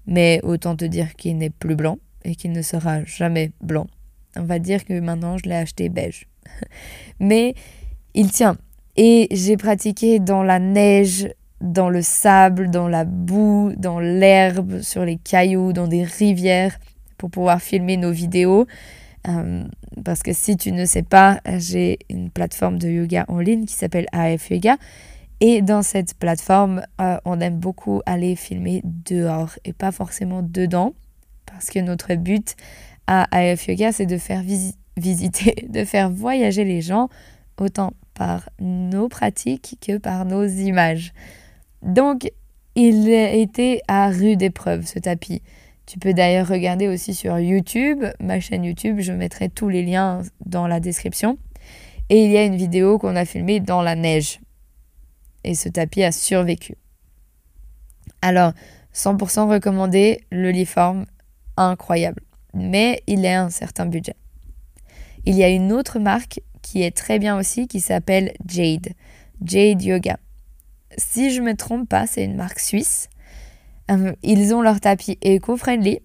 Mais 0.09 0.41
autant 0.43 0.75
te 0.75 0.83
dire 0.83 1.15
qu'il 1.15 1.37
n'est 1.37 1.49
plus 1.49 1.75
blanc 1.75 1.99
et 2.25 2.35
qu'il 2.35 2.51
ne 2.51 2.61
sera 2.61 3.05
jamais 3.05 3.51
blanc. 3.61 3.87
On 4.35 4.43
va 4.43 4.59
dire 4.59 4.83
que 4.83 4.99
maintenant, 4.99 5.37
je 5.37 5.47
l'ai 5.47 5.55
acheté 5.55 5.87
beige. 5.87 6.27
Mais 7.19 7.53
il 8.13 8.31
tient. 8.31 8.57
Et 8.97 9.27
j'ai 9.31 9.55
pratiqué 9.55 10.19
dans 10.19 10.43
la 10.43 10.59
neige, 10.59 11.29
dans 11.61 11.89
le 11.89 12.01
sable, 12.01 12.69
dans 12.69 12.87
la 12.87 13.05
boue, 13.05 13.71
dans 13.77 13.99
l'herbe, 13.99 14.81
sur 14.81 15.05
les 15.05 15.17
cailloux, 15.17 15.73
dans 15.73 15.87
des 15.87 16.03
rivières 16.03 16.77
pour 17.17 17.29
pouvoir 17.29 17.61
filmer 17.61 17.97
nos 17.97 18.11
vidéos. 18.11 18.65
Euh, 19.27 19.63
parce 20.03 20.23
que 20.23 20.33
si 20.33 20.57
tu 20.57 20.71
ne 20.71 20.85
sais 20.85 21.03
pas, 21.03 21.39
j'ai 21.57 21.99
une 22.09 22.29
plateforme 22.29 22.79
de 22.79 22.89
yoga 22.89 23.25
en 23.27 23.39
ligne 23.39 23.65
qui 23.65 23.75
s'appelle 23.75 24.07
AF 24.11 24.49
Yoga. 24.49 24.77
Et 25.41 25.61
dans 25.61 25.81
cette 25.81 26.15
plateforme, 26.15 26.83
euh, 26.99 27.17
on 27.25 27.39
aime 27.39 27.59
beaucoup 27.59 28.01
aller 28.05 28.35
filmer 28.35 28.81
dehors 28.83 29.51
et 29.63 29.73
pas 29.73 29.91
forcément 29.91 30.41
dedans. 30.41 30.93
Parce 31.45 31.69
que 31.69 31.79
notre 31.79 32.15
but 32.15 32.55
à 33.07 33.25
AF 33.35 33.67
Yoga, 33.67 33.91
c'est 33.91 34.05
de 34.05 34.17
faire 34.17 34.43
visiter, 34.97 35.67
de 35.69 35.85
faire 35.85 36.09
voyager 36.09 36.63
les 36.63 36.81
gens 36.81 37.09
autant 37.57 37.93
par 38.13 38.49
nos 38.59 39.07
pratiques 39.07 39.77
que 39.81 39.97
par 39.97 40.25
nos 40.25 40.45
images. 40.45 41.13
Donc, 41.81 42.29
il 42.75 43.09
était 43.09 43.81
à 43.87 44.09
rude 44.09 44.41
épreuve, 44.41 44.85
ce 44.85 44.99
tapis. 44.99 45.41
Tu 45.85 45.97
peux 45.97 46.13
d'ailleurs 46.13 46.47
regarder 46.47 46.87
aussi 46.87 47.13
sur 47.13 47.39
YouTube, 47.39 48.03
ma 48.19 48.39
chaîne 48.39 48.63
YouTube, 48.63 48.99
je 48.99 49.11
mettrai 49.11 49.49
tous 49.49 49.69
les 49.69 49.83
liens 49.83 50.21
dans 50.45 50.67
la 50.67 50.79
description. 50.79 51.37
Et 52.09 52.25
il 52.25 52.31
y 52.31 52.37
a 52.37 52.43
une 52.43 52.55
vidéo 52.55 52.99
qu'on 52.99 53.15
a 53.15 53.25
filmée 53.25 53.59
dans 53.59 53.81
la 53.81 53.95
neige. 53.95 54.39
Et 55.43 55.55
ce 55.55 55.69
tapis 55.69 56.03
a 56.03 56.11
survécu. 56.11 56.75
Alors, 58.21 58.53
100% 58.93 59.49
recommandé, 59.49 60.21
le 60.31 60.51
Liforme, 60.51 61.05
incroyable. 61.57 62.21
Mais 62.53 63.03
il 63.07 63.25
est 63.25 63.33
un 63.33 63.49
certain 63.49 63.85
budget. 63.85 64.15
Il 65.25 65.35
y 65.35 65.43
a 65.43 65.49
une 65.49 65.71
autre 65.71 65.99
marque 65.99 66.41
qui 66.61 66.81
est 66.81 66.95
très 66.95 67.19
bien 67.19 67.37
aussi, 67.37 67.67
qui 67.67 67.79
s'appelle 67.79 68.33
Jade. 68.45 68.89
Jade 69.43 69.81
Yoga. 69.81 70.17
Si 70.97 71.31
je 71.31 71.41
ne 71.41 71.47
me 71.47 71.55
trompe 71.55 71.87
pas, 71.87 72.07
c'est 72.07 72.23
une 72.23 72.35
marque 72.35 72.59
suisse. 72.59 73.09
Euh, 73.91 74.13
ils 74.23 74.53
ont 74.53 74.61
leur 74.61 74.79
tapis 74.79 75.17
éco-friendly 75.21 75.99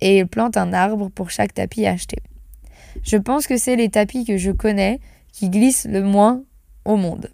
et 0.00 0.18
ils 0.18 0.26
plantent 0.26 0.56
un 0.56 0.72
arbre 0.72 1.08
pour 1.08 1.30
chaque 1.30 1.54
tapis 1.54 1.86
acheté. 1.86 2.18
Je 3.02 3.16
pense 3.16 3.46
que 3.46 3.56
c'est 3.56 3.76
les 3.76 3.90
tapis 3.90 4.24
que 4.24 4.36
je 4.36 4.50
connais 4.50 5.00
qui 5.32 5.50
glissent 5.50 5.86
le 5.86 6.02
moins 6.02 6.42
au 6.84 6.96
monde. 6.96 7.30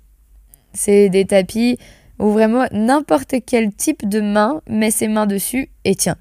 C'est 0.74 1.08
des 1.08 1.24
tapis 1.24 1.78
où 2.18 2.30
vraiment 2.30 2.66
n'importe 2.72 3.34
quel 3.46 3.72
type 3.74 4.08
de 4.08 4.20
main 4.20 4.60
met 4.68 4.90
ses 4.90 5.08
mains 5.08 5.26
dessus 5.26 5.70
et 5.84 5.94
tiens, 5.94 6.16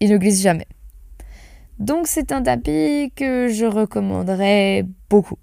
il 0.00 0.10
ne 0.10 0.16
glisse 0.16 0.42
jamais. 0.42 0.66
Donc 1.78 2.06
c'est 2.06 2.32
un 2.32 2.42
tapis 2.42 3.12
que 3.14 3.48
je 3.48 3.64
recommanderais 3.64 4.84
beaucoup. 5.08 5.38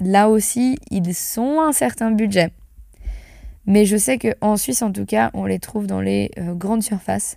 Là 0.00 0.28
aussi, 0.28 0.78
ils 0.90 1.14
sont 1.14 1.60
un 1.60 1.72
certain 1.72 2.10
budget. 2.10 2.52
Mais 3.66 3.84
je 3.84 3.96
sais 3.96 4.18
qu'en 4.18 4.56
Suisse, 4.56 4.80
en 4.80 4.92
tout 4.92 5.04
cas, 5.04 5.30
on 5.34 5.44
les 5.44 5.58
trouve 5.58 5.86
dans 5.86 6.00
les 6.00 6.30
euh, 6.38 6.54
grandes 6.54 6.82
surfaces 6.82 7.36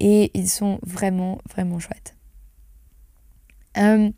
et 0.00 0.30
ils 0.34 0.50
sont 0.50 0.78
vraiment, 0.82 1.38
vraiment 1.50 1.78
chouettes. 1.78 2.14
Euh, 3.78 4.10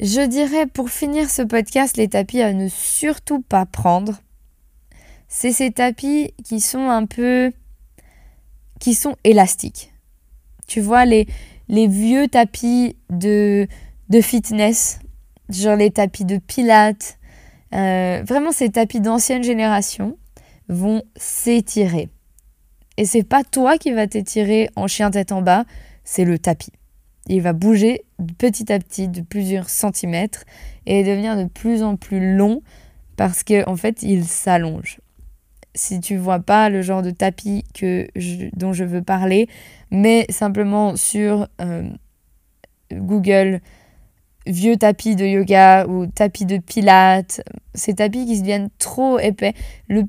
je 0.00 0.26
dirais 0.26 0.66
pour 0.66 0.90
finir 0.90 1.30
ce 1.30 1.42
podcast, 1.42 1.96
les 1.96 2.08
tapis 2.08 2.42
à 2.42 2.52
ne 2.52 2.68
surtout 2.68 3.42
pas 3.42 3.64
prendre. 3.64 4.20
C'est 5.38 5.52
ces 5.52 5.70
tapis 5.70 6.32
qui 6.44 6.60
sont 6.60 6.88
un 6.88 7.04
peu. 7.04 7.52
qui 8.80 8.94
sont 8.94 9.16
élastiques. 9.22 9.92
Tu 10.66 10.80
vois, 10.80 11.04
les, 11.04 11.26
vieux 11.68 12.26
tapis 12.26 12.96
de, 13.10 13.68
fitness, 14.22 14.98
genre 15.50 15.76
les 15.76 15.90
tapis 15.90 16.24
de 16.24 16.38
pilates, 16.38 17.18
euh, 17.74 18.22
vraiment 18.26 18.50
ces 18.50 18.70
tapis 18.70 19.02
d'ancienne 19.02 19.42
génération 19.42 20.16
vont 20.70 21.02
s'étirer. 21.16 22.08
Et 22.96 23.04
c'est 23.04 23.22
pas 23.22 23.44
toi 23.44 23.76
qui 23.76 23.92
vas 23.92 24.06
t'étirer 24.06 24.70
en 24.74 24.86
chien 24.86 25.10
tête 25.10 25.32
en 25.32 25.42
bas, 25.42 25.66
c'est 26.02 26.24
le 26.24 26.38
tapis. 26.38 26.72
Il 27.26 27.42
va 27.42 27.52
bouger 27.52 28.06
petit 28.38 28.72
à 28.72 28.78
petit 28.78 29.06
de 29.06 29.20
plusieurs 29.20 29.68
centimètres 29.68 30.44
et 30.86 31.04
devenir 31.04 31.36
de 31.36 31.44
plus 31.44 31.82
en 31.82 31.96
plus 31.96 32.34
long 32.36 32.62
parce 33.18 33.44
qu'en 33.44 33.64
en 33.66 33.76
fait, 33.76 34.02
il 34.02 34.24
s'allonge. 34.24 34.98
Si 35.76 36.00
tu 36.00 36.16
vois 36.16 36.40
pas 36.40 36.68
le 36.68 36.82
genre 36.82 37.02
de 37.02 37.10
tapis 37.10 37.64
que 37.74 38.08
dont 38.56 38.72
je 38.72 38.82
veux 38.82 39.02
parler, 39.02 39.48
mais 39.90 40.26
simplement 40.30 40.96
sur 40.96 41.46
euh, 41.60 41.88
Google 42.92 43.60
vieux 44.46 44.76
tapis 44.76 45.16
de 45.16 45.24
yoga 45.24 45.86
ou 45.86 46.06
tapis 46.06 46.46
de 46.46 46.58
pilates, 46.58 47.42
ces 47.74 47.94
tapis 47.94 48.26
qui 48.26 48.36
se 48.36 48.40
deviennent 48.40 48.70
trop 48.78 49.18
épais. 49.18 49.54
Le 49.88 50.04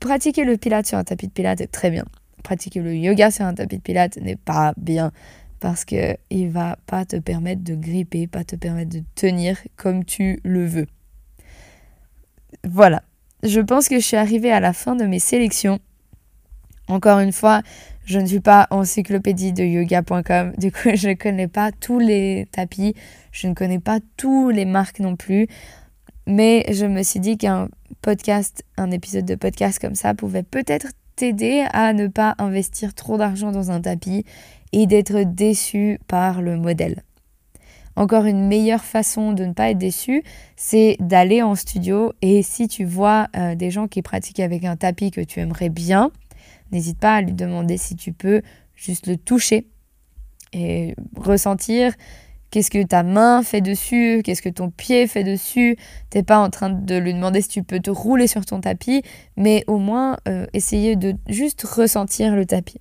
pratiquer 0.00 0.44
le 0.44 0.56
pilate 0.56 0.86
sur 0.86 0.98
un 0.98 1.04
tapis 1.04 1.28
de 1.28 1.32
pilate 1.32 1.60
est 1.60 1.66
très 1.66 1.90
bien. 1.90 2.04
Pratiquer 2.42 2.80
le 2.80 2.94
yoga 2.94 3.30
sur 3.30 3.44
un 3.44 3.54
tapis 3.54 3.78
de 3.78 3.82
pilate 3.82 4.16
n'est 4.18 4.36
pas 4.36 4.74
bien 4.76 5.12
parce 5.60 5.84
que 5.84 6.16
il 6.30 6.50
va 6.50 6.78
pas 6.86 7.04
te 7.04 7.16
permettre 7.16 7.62
de 7.62 7.74
gripper, 7.74 8.26
pas 8.26 8.44
te 8.44 8.56
permettre 8.56 8.90
de 8.90 9.02
tenir 9.14 9.58
comme 9.76 10.04
tu 10.04 10.40
le 10.44 10.66
veux. 10.66 10.86
Voilà. 12.64 13.02
Je 13.42 13.60
pense 13.60 13.88
que 13.88 13.96
je 13.96 14.04
suis 14.04 14.16
arrivée 14.16 14.50
à 14.50 14.60
la 14.60 14.72
fin 14.72 14.96
de 14.96 15.04
mes 15.04 15.18
sélections. 15.18 15.78
Encore 16.88 17.18
une 17.18 17.32
fois, 17.32 17.62
je 18.04 18.18
ne 18.18 18.26
suis 18.26 18.40
pas 18.40 18.68
encyclopédie 18.70 19.52
de 19.52 19.64
yoga.com, 19.64 20.52
du 20.56 20.70
coup 20.70 20.90
je 20.94 21.08
ne 21.08 21.14
connais 21.14 21.48
pas 21.48 21.72
tous 21.72 21.98
les 21.98 22.46
tapis, 22.52 22.94
je 23.32 23.48
ne 23.48 23.54
connais 23.54 23.80
pas 23.80 23.98
tous 24.16 24.50
les 24.50 24.64
marques 24.64 25.00
non 25.00 25.16
plus. 25.16 25.48
Mais 26.28 26.64
je 26.72 26.86
me 26.86 27.02
suis 27.02 27.20
dit 27.20 27.36
qu'un 27.36 27.68
podcast, 28.02 28.64
un 28.76 28.90
épisode 28.90 29.24
de 29.24 29.34
podcast 29.34 29.78
comme 29.80 29.94
ça 29.94 30.14
pouvait 30.14 30.42
peut-être 30.42 30.88
t'aider 31.14 31.64
à 31.72 31.92
ne 31.92 32.08
pas 32.08 32.34
investir 32.38 32.94
trop 32.94 33.16
d'argent 33.16 33.52
dans 33.52 33.70
un 33.70 33.80
tapis 33.80 34.24
et 34.72 34.86
d'être 34.86 35.22
déçu 35.22 35.98
par 36.08 36.42
le 36.42 36.56
modèle. 36.56 37.02
Encore 37.96 38.26
une 38.26 38.46
meilleure 38.46 38.84
façon 38.84 39.32
de 39.32 39.44
ne 39.46 39.54
pas 39.54 39.70
être 39.70 39.78
déçu, 39.78 40.22
c'est 40.54 40.96
d'aller 41.00 41.42
en 41.42 41.54
studio 41.54 42.12
et 42.20 42.42
si 42.42 42.68
tu 42.68 42.84
vois 42.84 43.28
euh, 43.36 43.54
des 43.54 43.70
gens 43.70 43.88
qui 43.88 44.02
pratiquent 44.02 44.40
avec 44.40 44.64
un 44.64 44.76
tapis 44.76 45.10
que 45.10 45.22
tu 45.22 45.40
aimerais 45.40 45.70
bien, 45.70 46.10
n'hésite 46.72 46.98
pas 46.98 47.14
à 47.14 47.20
lui 47.22 47.32
demander 47.32 47.78
si 47.78 47.96
tu 47.96 48.12
peux 48.12 48.42
juste 48.74 49.06
le 49.06 49.16
toucher 49.16 49.66
et 50.52 50.94
ressentir 51.16 51.94
qu'est-ce 52.50 52.70
que 52.70 52.82
ta 52.82 53.02
main 53.02 53.42
fait 53.42 53.60
dessus, 53.60 54.20
qu'est-ce 54.24 54.42
que 54.42 54.48
ton 54.48 54.70
pied 54.70 55.06
fait 55.06 55.24
dessus. 55.24 55.76
T'es 56.10 56.22
pas 56.22 56.38
en 56.38 56.50
train 56.50 56.70
de 56.70 56.96
lui 56.96 57.14
demander 57.14 57.40
si 57.40 57.48
tu 57.48 57.62
peux 57.62 57.80
te 57.80 57.90
rouler 57.90 58.26
sur 58.26 58.44
ton 58.44 58.60
tapis, 58.60 59.02
mais 59.36 59.64
au 59.66 59.78
moins 59.78 60.18
euh, 60.28 60.46
essayer 60.52 60.96
de 60.96 61.14
juste 61.28 61.62
ressentir 61.62 62.34
le 62.36 62.46
tapis. 62.46 62.80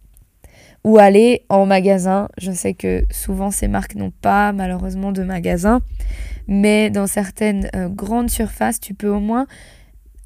Ou 0.85 0.99
aller 0.99 1.41
en 1.49 1.65
magasin. 1.65 2.29
Je 2.37 2.51
sais 2.51 2.75
que 2.75 3.05
souvent 3.09 3.49
ces 3.49 3.67
marques 3.67 3.95
n'ont 3.95 4.11
pas 4.11 4.53
malheureusement 4.53 5.11
de 5.11 5.23
magasin, 5.23 5.81
mais 6.47 6.91
dans 6.91 7.07
certaines 7.07 7.69
euh, 7.75 7.89
grandes 7.89 8.29
surfaces, 8.29 8.79
tu 8.79 8.93
peux 8.93 9.09
au 9.09 9.19
moins 9.19 9.47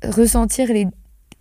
ressentir 0.03 0.67
les, 0.67 0.85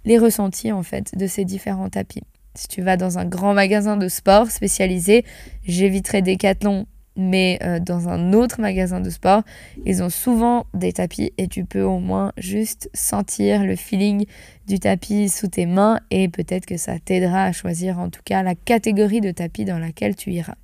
les 0.05 0.19
ressentis 0.19 0.71
en 0.71 0.85
fait 0.85 1.19
de 1.19 1.27
ces 1.27 1.45
différents 1.45 1.89
tapis. 1.89 2.23
Si 2.55 2.69
tu 2.69 2.81
vas 2.81 2.97
dans 2.97 3.19
un 3.19 3.25
grand 3.25 3.55
magasin 3.55 3.97
de 3.97 4.09
sport 4.09 4.53
spécialisé, 4.53 5.25
j'éviterai 5.65 6.23
Decathlon 6.23 6.87
mais 7.19 7.59
euh, 7.63 7.81
dans 7.81 8.09
un 8.09 8.33
autre 8.33 8.61
magasin 8.61 9.01
de 9.01 9.11
sport, 9.11 9.43
ils 9.85 10.03
ont 10.03 10.09
souvent 10.09 10.67
des 10.73 10.93
tapis 10.93 11.33
et 11.37 11.49
tu 11.49 11.65
peux 11.65 11.83
au 11.83 11.99
moins 11.99 12.33
juste 12.39 12.89
sentir 12.95 13.65
le 13.65 13.77
feeling 13.77 14.25
du 14.67 14.79
tapis 14.79 15.29
sous 15.29 15.49
tes 15.49 15.67
mains 15.67 16.01
et 16.11 16.29
peut-être 16.29 16.65
que 16.65 16.77
ça 16.77 16.99
t'aidera 16.99 17.45
à 17.45 17.53
choisir 17.53 17.99
en 17.99 18.09
tout 18.09 18.23
cas 18.25 18.43
la 18.43 18.55
catégorie 18.55 19.21
de 19.21 19.33
tapis 19.33 19.65
dans 19.65 19.79
laquelle 19.79 20.15
tu 20.15 20.31
iras. 20.31 20.55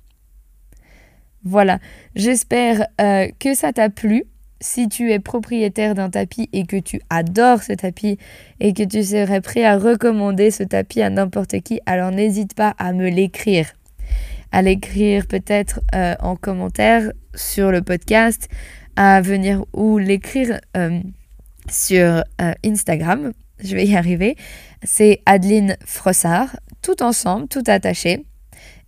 Voilà, 1.43 1.79
j'espère 2.15 2.87
euh, 2.99 3.27
que 3.37 3.53
ça 3.53 3.71
t'a 3.71 3.89
plu. 3.89 4.23
Si 4.61 4.87
tu 4.87 5.11
es 5.11 5.19
propriétaire 5.19 5.93
d'un 5.93 6.09
tapis 6.09 6.49
et 6.53 6.65
que 6.65 6.77
tu 6.77 7.01
adores 7.09 7.61
ce 7.61 7.73
tapis 7.73 8.17
et 8.61 8.73
que 8.73 8.83
tu 8.83 9.03
serais 9.03 9.41
prêt 9.41 9.65
à 9.65 9.77
recommander 9.77 10.49
ce 10.49 10.63
tapis 10.63 11.01
à 11.01 11.09
n'importe 11.09 11.59
qui, 11.59 11.81
alors 11.85 12.11
n'hésite 12.11 12.55
pas 12.55 12.73
à 12.79 12.93
me 12.93 13.09
l'écrire 13.09 13.73
à 14.55 14.61
l'écrire 14.61 15.27
peut-être 15.27 15.81
euh, 15.93 16.15
en 16.21 16.37
commentaire 16.37 17.11
sur 17.33 17.73
le 17.73 17.81
podcast, 17.81 18.47
à 18.95 19.19
venir 19.19 19.65
ou 19.73 19.97
l'écrire 19.97 20.61
euh, 20.77 21.01
sur 21.69 22.23
euh, 22.41 22.53
Instagram. 22.65 23.33
Je 23.61 23.75
vais 23.75 23.85
y 23.85 23.97
arriver. 23.97 24.37
C'est 24.81 25.19
Adeline 25.25 25.75
Frossard, 25.85 26.55
tout 26.81 27.03
ensemble, 27.03 27.49
tout 27.49 27.63
attaché. 27.67 28.25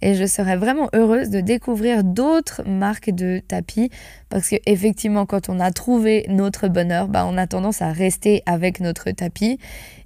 Et 0.01 0.13
je 0.13 0.25
serais 0.25 0.56
vraiment 0.56 0.88
heureuse 0.93 1.32
de 1.32 1.41
découvrir 1.41 2.06
d'autres 2.06 2.63
marques 2.65 3.10
de 3.10 3.41
tapis 3.45 3.89
parce 4.30 4.47
que 4.47 4.56
effectivement, 4.67 5.25
quand 5.25 5.49
on 5.49 5.60
a 5.60 5.71
trouvé 5.71 6.25
notre 6.30 6.69
bonheur, 6.69 7.10
bah, 7.10 7.25
on 7.27 7.38
a 7.38 7.45
tendance 7.45 7.82
à 7.82 7.91
rester 7.91 8.41
avec 8.45 8.80
notre 8.80 9.12
tapis. 9.12 9.60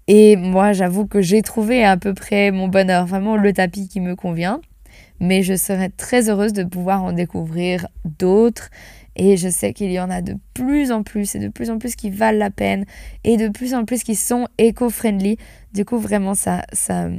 Et 0.08 0.38
moi, 0.38 0.74
j'avoue 0.74 1.06
que 1.06 1.21
j'ai 1.21 1.43
trouvé 1.43 1.84
à 1.84 1.97
peu 1.97 2.15
près 2.15 2.50
mon 2.50 2.67
bonheur, 2.67 3.06
vraiment 3.06 3.36
le 3.36 3.54
tapis 3.54 3.88
qui 3.88 4.00
me 4.00 4.15
convient 4.15 4.60
mais 5.21 5.43
je 5.43 5.55
serais 5.55 5.89
très 5.89 6.29
heureuse 6.29 6.51
de 6.51 6.63
pouvoir 6.63 7.03
en 7.03 7.13
découvrir 7.13 7.88
d'autres. 8.03 8.69
Et 9.15 9.38
je 9.38 9.49
sais 9.49 9.73
qu'il 9.73 9.91
y 9.91 9.99
en 9.99 10.10
a 10.10 10.21
de 10.21 10.36
plus 10.53 10.91
en 10.91 11.03
plus 11.03 11.36
et 11.36 11.39
de 11.39 11.49
plus 11.49 11.69
en 11.69 11.77
plus 11.77 11.95
qui 11.95 12.10
valent 12.10 12.39
la 12.39 12.49
peine 12.49 12.86
et 13.23 13.38
de 13.38 13.49
plus 13.49 13.75
en 13.75 13.86
plus 13.86 14.03
qui 14.03 14.15
sont 14.15 14.47
éco-friendly. 14.57 15.38
Du 15.73 15.86
coup, 15.86 15.99
vraiment, 15.99 16.34
ça, 16.34 16.65
ça, 16.73 17.10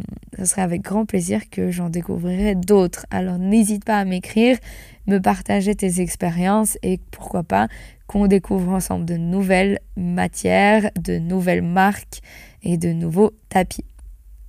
serait 0.42 0.62
avec 0.62 0.82
grand 0.82 1.04
plaisir 1.04 1.48
que 1.48 1.70
j'en 1.70 1.90
découvrirai 1.90 2.54
d'autres. 2.54 3.06
Alors, 3.10 3.38
n'hésite 3.38 3.84
pas 3.84 3.98
à 3.98 4.04
m'écrire, 4.04 4.58
me 5.06 5.18
partager 5.18 5.74
tes 5.74 6.00
expériences 6.00 6.78
et 6.82 6.98
pourquoi 7.10 7.44
pas 7.44 7.68
qu'on 8.08 8.26
découvre 8.26 8.72
ensemble 8.72 9.04
de 9.04 9.16
nouvelles 9.16 9.78
matières, 9.96 10.90
de 11.00 11.18
nouvelles 11.18 11.62
marques 11.62 12.20
et 12.62 12.78
de 12.78 12.92
nouveaux 12.92 13.32
tapis. 13.48 13.84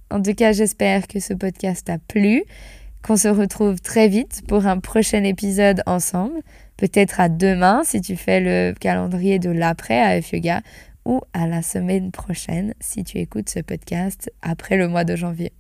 En 0.09 0.21
tout 0.21 0.33
cas, 0.33 0.53
j'espère 0.53 1.07
que 1.07 1.19
ce 1.19 1.33
podcast 1.33 1.85
t'a 1.85 1.97
plu 1.97 2.43
qu'on 3.03 3.17
se 3.17 3.27
retrouve 3.27 3.81
très 3.81 4.07
vite 4.07 4.43
pour 4.47 4.65
un 4.65 4.79
prochain 4.79 5.23
épisode 5.23 5.83
ensemble. 5.85 6.39
Peut-être 6.77 7.19
à 7.19 7.29
demain 7.29 7.81
si 7.83 8.01
tu 8.01 8.15
fais 8.15 8.39
le 8.39 8.73
calendrier 8.79 9.39
de 9.39 9.49
l'après 9.49 10.01
à 10.01 10.19
F-Yoga 10.21 10.61
ou 11.05 11.21
à 11.33 11.45
la 11.45 11.61
semaine 11.61 12.11
prochaine 12.11 12.73
si 12.79 13.03
tu 13.03 13.17
écoutes 13.17 13.49
ce 13.49 13.59
podcast 13.59 14.31
après 14.41 14.77
le 14.77 14.87
mois 14.87 15.03
de 15.03 15.15
janvier. 15.15 15.51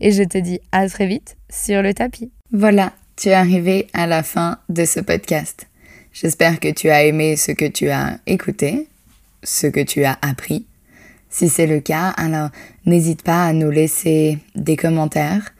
Et 0.00 0.10
je 0.10 0.22
te 0.22 0.38
dis 0.38 0.60
à 0.72 0.88
très 0.88 1.06
vite 1.06 1.36
sur 1.50 1.82
le 1.82 1.94
tapis. 1.94 2.32
Voilà, 2.50 2.92
tu 3.16 3.28
es 3.28 3.34
arrivé 3.34 3.86
à 3.92 4.06
la 4.06 4.22
fin 4.22 4.58
de 4.68 4.84
ce 4.84 5.00
podcast. 5.00 5.66
J'espère 6.12 6.60
que 6.60 6.72
tu 6.72 6.90
as 6.90 7.04
aimé 7.04 7.36
ce 7.36 7.52
que 7.52 7.66
tu 7.66 7.90
as 7.90 8.18
écouté, 8.26 8.88
ce 9.42 9.66
que 9.66 9.80
tu 9.80 10.04
as 10.04 10.18
appris. 10.22 10.66
Si 11.28 11.48
c'est 11.48 11.66
le 11.66 11.80
cas, 11.80 12.10
alors 12.16 12.50
n'hésite 12.86 13.22
pas 13.22 13.44
à 13.44 13.52
nous 13.52 13.70
laisser 13.70 14.38
des 14.54 14.76
commentaires, 14.76 15.52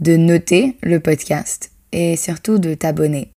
de 0.00 0.16
noter 0.16 0.76
le 0.82 1.00
podcast 1.00 1.70
et 1.92 2.16
surtout 2.16 2.58
de 2.58 2.74
t'abonner. 2.74 3.30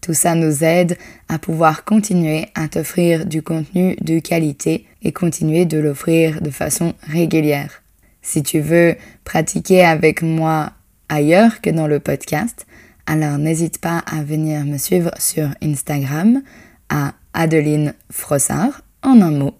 Tout 0.00 0.14
ça 0.14 0.34
nous 0.34 0.62
aide 0.62 0.96
à 1.28 1.38
pouvoir 1.38 1.84
continuer 1.84 2.46
à 2.54 2.68
t'offrir 2.68 3.26
du 3.26 3.42
contenu 3.42 3.96
de 4.00 4.20
qualité 4.20 4.86
et 5.02 5.12
continuer 5.12 5.64
de 5.64 5.78
l'offrir 5.78 6.40
de 6.40 6.50
façon 6.50 6.94
régulière. 7.02 7.82
Si 8.22 8.42
tu 8.42 8.60
veux 8.60 8.94
pratiquer 9.24 9.84
avec 9.84 10.22
moi 10.22 10.72
ailleurs 11.08 11.60
que 11.60 11.70
dans 11.70 11.88
le 11.88 12.00
podcast, 12.00 12.66
alors 13.06 13.38
n'hésite 13.38 13.80
pas 13.80 13.98
à 13.98 14.22
venir 14.22 14.64
me 14.64 14.78
suivre 14.78 15.10
sur 15.18 15.48
Instagram 15.62 16.42
à 16.88 17.14
Adeline 17.34 17.94
Frossard 18.10 18.82
en 19.02 19.20
un 19.20 19.30
mot. 19.30 19.54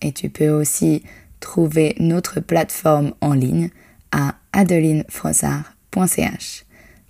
Et 0.00 0.12
tu 0.12 0.30
peux 0.30 0.48
aussi 0.48 1.02
trouver 1.40 1.94
notre 1.98 2.40
plateforme 2.40 3.14
en 3.20 3.34
ligne 3.34 3.70
à 4.10 4.34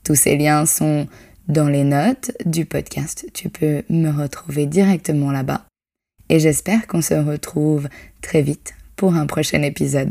Tous 0.05 0.15
ces 0.15 0.37
liens 0.37 0.67
sont 0.67 1.07
dans 1.49 1.69
les 1.69 1.85
notes 1.85 2.33
du 2.45 2.65
podcast. 2.67 3.27
Tu 3.33 3.49
peux 3.49 3.83
me 3.89 4.11
retrouver 4.11 4.67
directement 4.67 5.31
là-bas. 5.31 5.65
Et 6.29 6.41
j'espère 6.41 6.87
qu'on 6.87 7.03
se 7.03 7.15
retrouve 7.15 7.89
très 8.23 8.43
vite 8.43 8.75
pour 8.97 9.15
un 9.15 9.27
prochain 9.27 9.63
épisode. 9.63 10.11